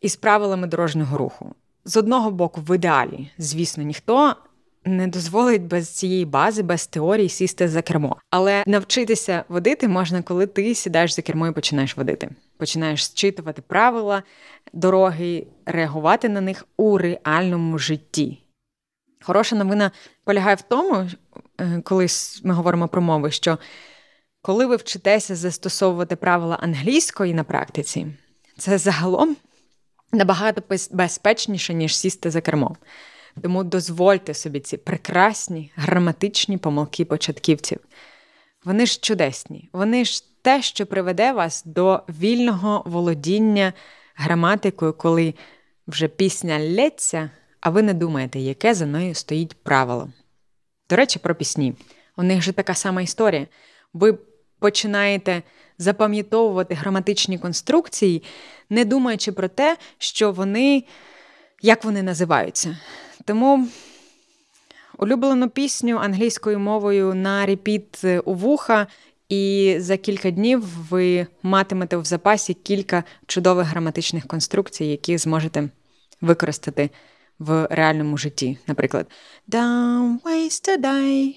із 0.00 0.16
правилами 0.16 0.66
дорожнього 0.66 1.18
руху. 1.18 1.54
З 1.84 1.96
одного 1.96 2.30
боку, 2.30 2.60
в 2.60 2.74
ідеалі, 2.74 3.30
звісно, 3.38 3.82
ніхто 3.82 4.36
не 4.84 5.06
дозволить 5.06 5.62
без 5.62 5.88
цієї 5.88 6.24
бази, 6.24 6.62
без 6.62 6.86
теорії 6.86 7.28
сісти 7.28 7.68
за 7.68 7.82
кермо. 7.82 8.16
Але 8.30 8.64
навчитися 8.66 9.44
водити 9.48 9.88
можна, 9.88 10.22
коли 10.22 10.46
ти 10.46 10.74
сідаєш 10.74 11.14
за 11.14 11.22
кермо 11.22 11.46
і 11.46 11.52
починаєш 11.52 11.96
водити. 11.96 12.30
Починаєш 12.58 13.04
зчитувати 13.04 13.62
правила 13.62 14.22
дороги, 14.72 15.46
реагувати 15.66 16.28
на 16.28 16.40
них 16.40 16.66
у 16.76 16.98
реальному 16.98 17.78
житті. 17.78 18.38
Хороша 19.20 19.56
новина 19.56 19.90
полягає 20.24 20.56
в 20.56 20.62
тому, 20.62 21.10
е, 21.60 21.82
коли 21.84 22.06
ми 22.44 22.54
говоримо 22.54 22.88
про 22.88 23.02
мови, 23.02 23.30
що 23.30 23.58
коли 24.42 24.66
ви 24.66 24.76
вчитеся 24.76 25.36
застосовувати 25.36 26.16
правила 26.16 26.56
англійської 26.56 27.34
на 27.34 27.44
практиці, 27.44 28.06
це 28.58 28.78
загалом 28.78 29.36
набагато 30.12 30.62
безпечніше, 30.90 31.74
ніж 31.74 31.96
сісти 31.96 32.30
за 32.30 32.40
кермо. 32.40 32.76
Тому 33.42 33.64
дозвольте 33.64 34.34
собі 34.34 34.60
ці 34.60 34.76
прекрасні 34.76 35.72
граматичні 35.76 36.58
помилки 36.58 37.04
початківців. 37.04 37.78
Вони 38.64 38.86
ж 38.86 39.00
чудесні, 39.00 39.68
вони 39.72 40.04
ж 40.04 40.24
те, 40.42 40.62
що 40.62 40.86
приведе 40.86 41.32
вас 41.32 41.62
до 41.64 42.02
вільного 42.08 42.82
володіння 42.86 43.72
граматикою, 44.14 44.92
коли 44.92 45.34
вже 45.86 46.08
пісня 46.08 46.58
лється, 46.58 47.30
а 47.60 47.70
ви 47.70 47.82
не 47.82 47.94
думаєте, 47.94 48.38
яке 48.38 48.74
за 48.74 48.86
нею 48.86 49.14
стоїть 49.14 49.54
правило. 49.62 50.08
До 50.90 50.96
речі, 50.96 51.18
про 51.18 51.34
пісні. 51.34 51.74
У 52.16 52.22
них 52.22 52.42
же 52.42 52.52
така 52.52 52.74
сама 52.74 53.02
історія. 53.02 53.46
Ви 53.92 54.18
починаєте 54.58 55.42
запам'ятовувати 55.78 56.74
граматичні 56.74 57.38
конструкції, 57.38 58.22
не 58.70 58.84
думаючи 58.84 59.32
про 59.32 59.48
те, 59.48 59.76
що 59.98 60.32
вони, 60.32 60.84
як 61.62 61.84
вони 61.84 62.02
називаються. 62.02 62.78
Тому 63.24 63.68
улюблену 64.98 65.48
пісню 65.50 65.96
англійською 65.96 66.58
мовою 66.58 67.14
на 67.14 67.46
репіт 67.46 68.04
у 68.24 68.34
вуха, 68.34 68.86
і 69.28 69.76
за 69.78 69.96
кілька 69.96 70.30
днів 70.30 70.62
ви 70.90 71.26
матимете 71.42 71.96
в 71.96 72.04
запасі 72.04 72.54
кілька 72.54 73.04
чудових 73.26 73.66
граматичних 73.66 74.26
конструкцій, 74.26 74.84
які 74.84 75.18
зможете 75.18 75.68
використати 76.20 76.90
в 77.38 77.68
реальному 77.70 78.18
житті. 78.18 78.58
Наприклад, 78.66 79.06
Down 79.48 80.22
ways 80.22 80.68
to 80.68 80.80
die, 80.80 81.34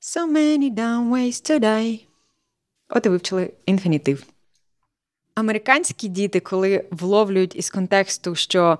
so 0.00 0.32
many 0.32 0.74
down 0.74 1.10
ways 1.10 1.50
to 1.50 1.60
die. 1.60 2.00
От 2.88 3.06
і 3.06 3.08
вивчили 3.08 3.52
інфінітив. 3.66 4.26
Американські 5.34 6.08
діти, 6.08 6.40
коли 6.40 6.84
вловлюють 6.90 7.56
із 7.56 7.70
контексту, 7.70 8.34
що 8.34 8.78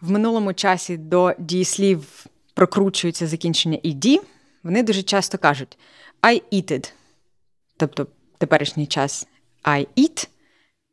в 0.00 0.10
минулому 0.10 0.54
часі 0.54 0.96
до 0.96 1.34
дієслів 1.38 2.26
прокручується 2.54 3.26
закінчення 3.26 3.78
«ed», 3.84 4.20
вони 4.62 4.82
дуже 4.82 5.02
часто 5.02 5.38
кажуть 5.38 5.78
I 6.22 6.42
eated. 6.52 6.92
Тобто 7.76 8.06
теперішній 8.38 8.86
час 8.86 9.26
I 9.64 9.86
eat, 9.96 10.28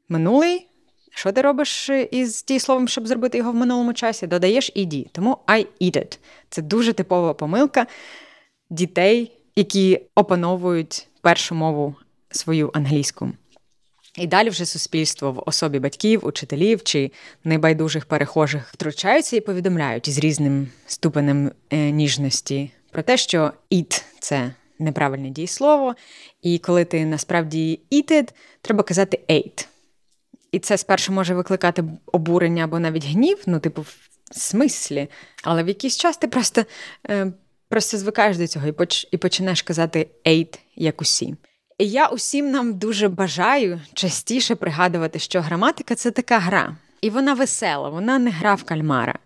минулий. 0.10 0.68
Що 1.16 1.32
ти 1.32 1.42
робиш 1.42 1.90
із 2.12 2.44
дієсловом, 2.44 2.88
щоб 2.88 3.08
зробити 3.08 3.38
його 3.38 3.52
в 3.52 3.56
минулому 3.56 3.94
часі? 3.94 4.28
Додаєш 4.28 4.72
«ed». 4.76 5.06
Тому 5.12 5.38
I 5.48 5.68
eat 5.82 5.98
it. 5.98 6.18
Це 6.50 6.62
дуже 6.62 6.94
типова 6.94 7.34
помилка 7.34 7.88
дітей, 8.70 9.32
які 9.56 10.02
опановують 10.16 11.08
першу 11.22 11.56
мову 11.56 11.96
свою 12.32 12.72
англійську. 12.74 13.32
І 14.18 14.28
далі 14.28 14.50
вже 14.50 14.66
суспільство 14.66 15.32
в 15.32 15.44
особі 15.46 15.80
батьків, 15.80 16.26
учителів 16.26 16.84
чи 16.84 17.12
небайдужих 17.44 18.06
перехожих 18.06 18.74
втручаються 18.74 19.36
і 19.36 19.42
повідомляють 19.42 20.08
із 20.08 20.20
різним 20.20 20.68
ступенем 20.86 21.52
е, 21.70 21.78
ніжності 21.78 22.72
про 22.92 23.04
те, 23.04 23.18
що 23.18 23.52
«eat»– 23.72 24.04
це 24.20 24.54
неправильне 24.80 25.30
дієслово, 25.30 25.96
і 26.42 26.60
коли 26.60 26.86
ти 26.86 27.06
насправді 27.06 27.80
«eated», 27.92 28.30
треба 28.62 28.84
казати 28.84 29.20
«ate». 29.30 29.68
І 30.54 30.60
це 30.60 30.78
спершу 30.78 31.14
може 31.14 31.36
викликати 31.36 31.84
обурення 32.12 32.64
або 32.64 32.80
навіть 32.80 33.06
гнів, 33.06 33.38
ну, 33.46 33.60
типу, 33.60 33.82
в 33.82 33.96
смислі. 34.32 35.08
Але 35.44 35.64
в 35.64 35.68
якийсь 35.68 35.98
час 35.98 36.18
ти 36.18 36.28
просто 36.28 36.66
е, 37.10 37.32
просто 37.70 37.98
звикаєш 37.98 38.38
до 38.38 38.48
цього 38.48 38.68
і, 38.68 38.72
поч, 38.72 39.08
і 39.12 39.18
починаєш 39.18 39.62
казати 39.62 40.10
«ate», 40.26 40.60
як 40.76 41.02
усі. 41.02 41.36
І 41.78 41.90
я 41.90 42.08
усім 42.08 42.52
нам 42.52 42.74
дуже 42.74 43.08
бажаю 43.08 43.82
частіше 43.94 44.56
пригадувати, 44.56 45.20
що 45.20 45.42
граматика 45.42 45.96
це 45.96 46.12
така 46.12 46.40
гра, 46.40 46.78
і 47.02 47.10
вона 47.10 47.34
весела, 47.34 47.90
вона 47.90 48.20
не 48.20 48.32
гра 48.32 48.56
в 48.56 48.64
кальмара. 48.64 49.20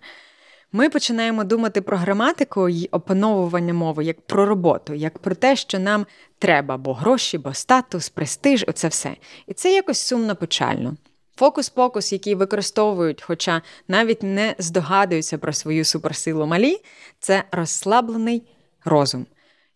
Ми 0.71 0.89
починаємо 0.89 1.43
думати 1.43 1.81
про 1.81 1.97
граматику 1.97 2.69
і 2.69 2.87
опановування 2.91 3.73
мови 3.73 4.05
як 4.05 4.21
про 4.21 4.45
роботу, 4.45 4.93
як 4.93 5.19
про 5.19 5.35
те, 5.35 5.55
що 5.55 5.79
нам 5.79 6.05
треба, 6.39 6.77
бо 6.77 6.93
гроші, 6.93 7.37
бо 7.37 7.53
статус, 7.53 8.09
престиж 8.09 8.65
оце 8.67 8.87
все. 8.87 9.15
І 9.47 9.53
це 9.53 9.73
якось 9.73 9.99
сумно 9.99 10.35
печально. 10.35 10.95
Фокус-покус, 11.37 12.13
який 12.13 12.35
використовують, 12.35 13.21
хоча 13.21 13.61
навіть 13.87 14.23
не 14.23 14.55
здогадуються 14.57 15.37
про 15.37 15.53
свою 15.53 15.85
суперсилу 15.85 16.45
малі, 16.45 16.77
це 17.19 17.43
розслаблений 17.51 18.43
розум. 18.85 19.25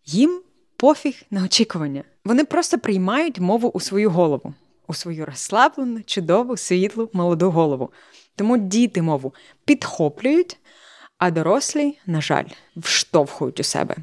Їм 0.04 0.42
пофіг 0.76 1.22
на 1.30 1.44
очікування. 1.44 2.04
Вони 2.24 2.44
просто 2.44 2.78
приймають 2.78 3.40
мову 3.40 3.68
у 3.68 3.80
свою 3.80 4.10
голову, 4.10 4.54
у 4.86 4.94
свою 4.94 5.26
розслаблену, 5.26 6.02
чудову, 6.02 6.56
світлу, 6.56 7.10
молоду 7.12 7.50
голову. 7.50 7.92
Тому 8.36 8.58
діти 8.58 9.02
мову 9.02 9.34
підхоплюють, 9.64 10.58
а 11.18 11.30
дорослі, 11.30 11.98
на 12.06 12.20
жаль, 12.20 12.46
вштовхують 12.76 13.60
у 13.60 13.62
себе. 13.62 13.96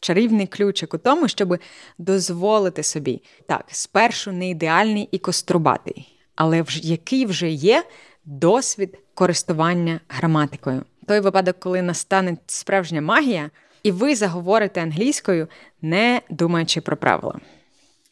Чарівний 0.00 0.46
ключик 0.46 0.94
у 0.94 0.98
тому, 0.98 1.28
щоб 1.28 1.58
дозволити 1.98 2.82
собі 2.82 3.22
так, 3.48 3.64
спершу 3.68 4.32
не 4.32 4.50
ідеальний 4.50 5.08
і 5.12 5.18
кострубатий, 5.18 6.15
але 6.36 6.64
який 6.72 7.26
вже 7.26 7.50
є 7.50 7.84
досвід 8.24 8.98
користування 9.14 10.00
граматикою. 10.08 10.82
Той 11.06 11.20
випадок, 11.20 11.60
коли 11.60 11.82
настане 11.82 12.36
справжня 12.46 13.00
магія, 13.00 13.50
і 13.82 13.90
ви 13.90 14.16
заговорите 14.16 14.82
англійською, 14.82 15.48
не 15.82 16.20
думаючи 16.30 16.80
про 16.80 16.96
правила. 16.96 17.40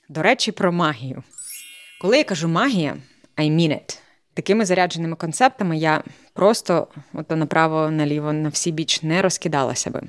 До 0.08 0.22
речі, 0.22 0.52
про 0.52 0.72
магію. 0.72 1.22
Коли 2.00 2.18
я 2.18 2.24
кажу 2.24 2.48
магія, 2.48 2.96
I 3.36 3.50
mean 3.50 3.70
it. 3.70 3.98
Такими 4.34 4.64
зарядженими 4.64 5.16
концептами 5.16 5.78
я 5.78 6.02
просто 6.32 6.88
ото 7.12 7.36
направо-наліво 7.36 8.32
на 8.32 8.48
всі 8.48 8.72
біч 8.72 9.02
не 9.02 9.22
розкидалася 9.22 9.90
би. 9.90 10.02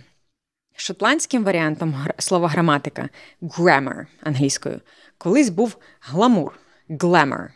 Шотландським 0.76 1.44
варіантом 1.44 1.96
слова 2.18 2.48
граматика 2.48 3.10
grammar 3.42 4.06
англійською, 4.24 4.82
колись 5.18 5.50
був 5.50 5.78
гламур 6.02 6.60
glamour. 6.90 7.48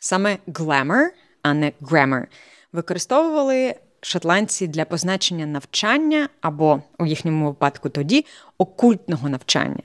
Саме 0.00 0.38
glamour, 0.48 1.08
а 1.42 1.54
не 1.54 1.72
grammar, 1.80 2.24
використовували 2.72 3.74
шотландці 4.00 4.66
для 4.66 4.84
позначення 4.84 5.46
навчання 5.46 6.28
або, 6.40 6.82
у 6.98 7.06
їхньому 7.06 7.46
випадку, 7.46 7.88
тоді 7.88 8.26
окультного 8.58 9.28
навчання. 9.28 9.82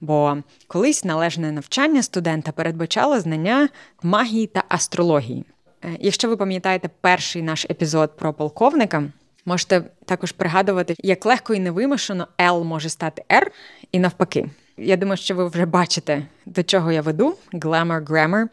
Бо 0.00 0.36
колись 0.66 1.04
належне 1.04 1.52
навчання 1.52 2.02
студента 2.02 2.52
передбачало 2.52 3.20
знання 3.20 3.68
магії 4.02 4.46
та 4.46 4.64
астрології. 4.68 5.44
Е, 5.84 5.96
якщо 6.00 6.28
ви 6.28 6.36
пам'ятаєте 6.36 6.90
перший 7.00 7.42
наш 7.42 7.64
епізод 7.64 8.16
про 8.16 8.32
полковника, 8.32 9.04
можете 9.44 9.82
також 10.04 10.32
пригадувати, 10.32 10.94
як 10.98 11.26
легко 11.26 11.54
і 11.54 11.60
невимушено 11.60 12.28
L 12.38 12.64
може 12.64 12.88
стати 12.88 13.24
R, 13.30 13.46
і 13.92 13.98
навпаки. 13.98 14.50
Я 14.76 14.96
думаю, 14.96 15.16
що 15.16 15.34
ви 15.34 15.48
вже 15.48 15.66
бачите, 15.66 16.22
до 16.46 16.62
чого 16.62 16.92
я 16.92 17.02
веду: 17.02 17.34
glamour, 17.52 18.04
grammar. 18.04 18.48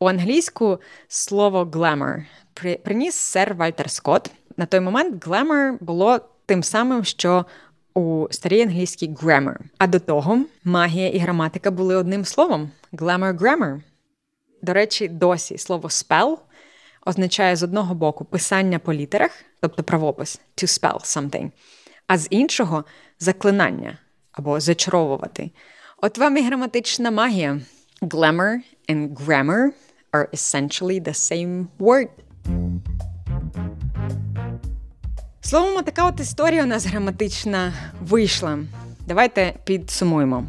У 0.00 0.06
англійську 0.06 0.80
слово 1.08 1.64
glamour 1.64 2.24
приніс 2.84 3.14
сер 3.14 3.54
Вальтер 3.54 3.90
Скотт. 3.90 4.30
На 4.56 4.66
той 4.66 4.80
момент 4.80 5.26
glamour 5.26 5.76
було 5.80 6.20
тим 6.46 6.62
самим, 6.62 7.04
що 7.04 7.44
у 7.94 8.26
старій 8.30 8.62
англійській 8.62 9.08
grammar. 9.08 9.56
А 9.78 9.86
до 9.86 10.00
того 10.00 10.44
магія 10.64 11.08
і 11.08 11.18
граматика 11.18 11.70
були 11.70 11.96
одним 11.96 12.24
словом 12.24 12.70
glamour 12.92 13.38
grammar. 13.38 13.80
До 14.62 14.72
речі, 14.72 15.08
досі 15.08 15.58
слово 15.58 15.88
spell 15.88 16.38
означає 17.06 17.56
з 17.56 17.62
одного 17.62 17.94
боку 17.94 18.24
писання 18.24 18.78
по 18.78 18.94
літерах, 18.94 19.30
тобто 19.60 19.82
правопис 19.82 20.40
to 20.56 20.66
spell 20.66 21.00
something, 21.00 21.50
а 22.06 22.18
з 22.18 22.26
іншого 22.30 22.84
заклинання 23.18 23.98
або 24.32 24.60
зачаровувати. 24.60 25.50
От 25.96 26.18
вам 26.18 26.36
і 26.36 26.42
граматична 26.42 27.10
магія. 27.10 27.60
Glamour 28.02 28.58
and 28.88 29.14
grammar 29.14 29.70
are 30.12 30.28
essentially 30.32 31.00
the 31.00 31.14
same 31.14 31.66
word. 31.78 32.08
Словом, 35.40 35.84
така 35.84 36.08
от 36.08 36.20
історія 36.20 36.62
у 36.62 36.66
нас 36.66 36.86
граматична 36.86 37.72
вийшла. 38.00 38.58
Давайте 39.06 39.54
підсумуємо. 39.64 40.44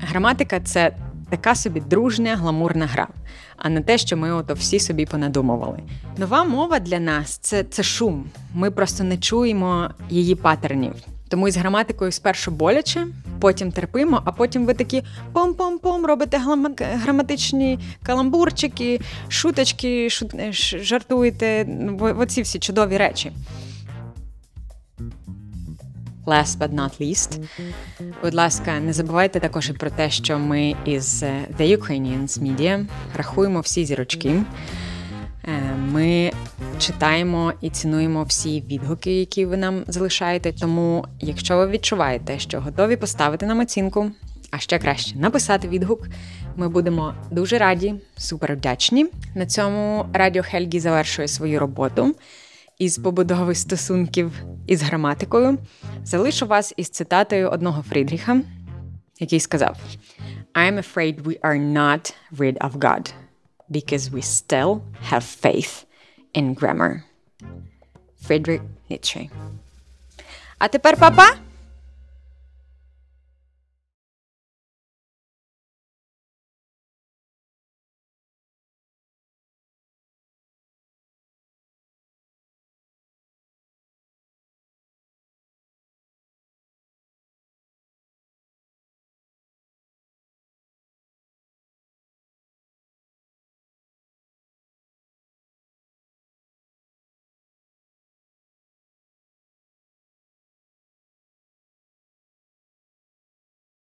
Граматика 0.00 0.60
це 0.60 0.96
така 1.30 1.54
собі 1.54 1.80
дружня, 1.80 2.36
гламурна 2.36 2.86
гра, 2.86 3.08
а 3.56 3.68
не 3.68 3.80
те, 3.80 3.98
що 3.98 4.16
ми 4.16 4.32
ото 4.32 4.54
всі 4.54 4.80
собі 4.80 5.06
понадумували. 5.06 5.78
Нова 6.16 6.44
мова 6.44 6.78
для 6.78 6.98
нас 6.98 7.38
це, 7.38 7.64
це 7.64 7.82
шум. 7.82 8.24
Ми 8.54 8.70
просто 8.70 9.04
не 9.04 9.16
чуємо 9.16 9.90
її 10.10 10.34
патернів. 10.34 10.94
Тому 11.28 11.48
із 11.48 11.56
граматикою 11.56 12.12
спершу 12.12 12.50
боляче, 12.50 13.06
потім 13.40 13.72
терпимо, 13.72 14.22
а 14.24 14.32
потім 14.32 14.66
ви 14.66 14.74
такі 14.74 15.02
пом-пом-пом 15.34 16.06
робите 16.06 16.40
граматичні 16.78 17.78
каламбурчики, 18.02 19.00
шуточки, 19.28 20.10
шут... 20.10 20.34
жартуєте. 20.82 21.66
Оці 22.00 22.42
всі 22.42 22.58
чудові 22.58 22.96
речі. 22.96 23.32
Last 26.26 26.58
but 26.58 26.74
not 26.74 27.00
least, 27.00 27.40
будь 28.22 28.34
ласка, 28.34 28.80
не 28.80 28.92
забувайте 28.92 29.40
також 29.40 29.70
і 29.70 29.72
про 29.72 29.90
те, 29.90 30.10
що 30.10 30.38
ми 30.38 30.74
із 30.84 31.22
The 31.58 31.78
Ukrainians 31.78 32.42
Media 32.42 32.86
рахуємо 33.16 33.60
всі 33.60 33.84
зірочки. 33.84 34.42
Е, 35.46 35.76
ми 35.76 36.32
читаємо 36.78 37.52
і 37.60 37.70
цінуємо 37.70 38.24
всі 38.24 38.60
відгуки, 38.60 39.20
які 39.20 39.46
ви 39.46 39.56
нам 39.56 39.84
залишаєте. 39.86 40.52
Тому, 40.52 41.04
якщо 41.20 41.56
ви 41.56 41.66
відчуваєте, 41.66 42.38
що 42.38 42.60
готові 42.60 42.96
поставити 42.96 43.46
нам 43.46 43.60
оцінку, 43.60 44.10
а 44.50 44.58
ще 44.58 44.78
краще 44.78 45.18
написати 45.18 45.68
відгук, 45.68 46.08
ми 46.56 46.68
будемо 46.68 47.14
дуже 47.30 47.58
раді, 47.58 47.94
супер 48.16 48.56
вдячні. 48.56 49.06
На 49.34 49.46
цьому 49.46 50.06
Радіо 50.12 50.42
Хельгі 50.42 50.80
завершує 50.80 51.28
свою 51.28 51.60
роботу 51.60 52.14
із 52.78 52.98
побудови 52.98 53.54
стосунків 53.54 54.32
із 54.66 54.82
граматикою. 54.82 55.58
Залишу 56.04 56.46
вас 56.46 56.74
із 56.76 56.88
цитатою 56.88 57.50
одного 57.50 57.82
Фрідріха, 57.82 58.40
який 59.20 59.40
сказав: 59.40 59.76
I 60.54 60.72
am 60.72 60.78
afraid 60.78 61.22
we 61.22 61.40
are 61.40 61.72
not 61.72 62.14
rid 62.38 62.58
of 62.58 62.72
God, 62.72 63.12
because 63.70 64.10
we 64.10 64.20
still 64.20 64.82
have 65.00 65.24
faith 65.24 65.86
in 66.34 66.54
grammar. 66.54 67.04
Friedrich 68.20 68.62
Nietzsche. 68.88 69.30
Até 70.60 70.78
para 70.78 70.96
papá! 70.96 71.45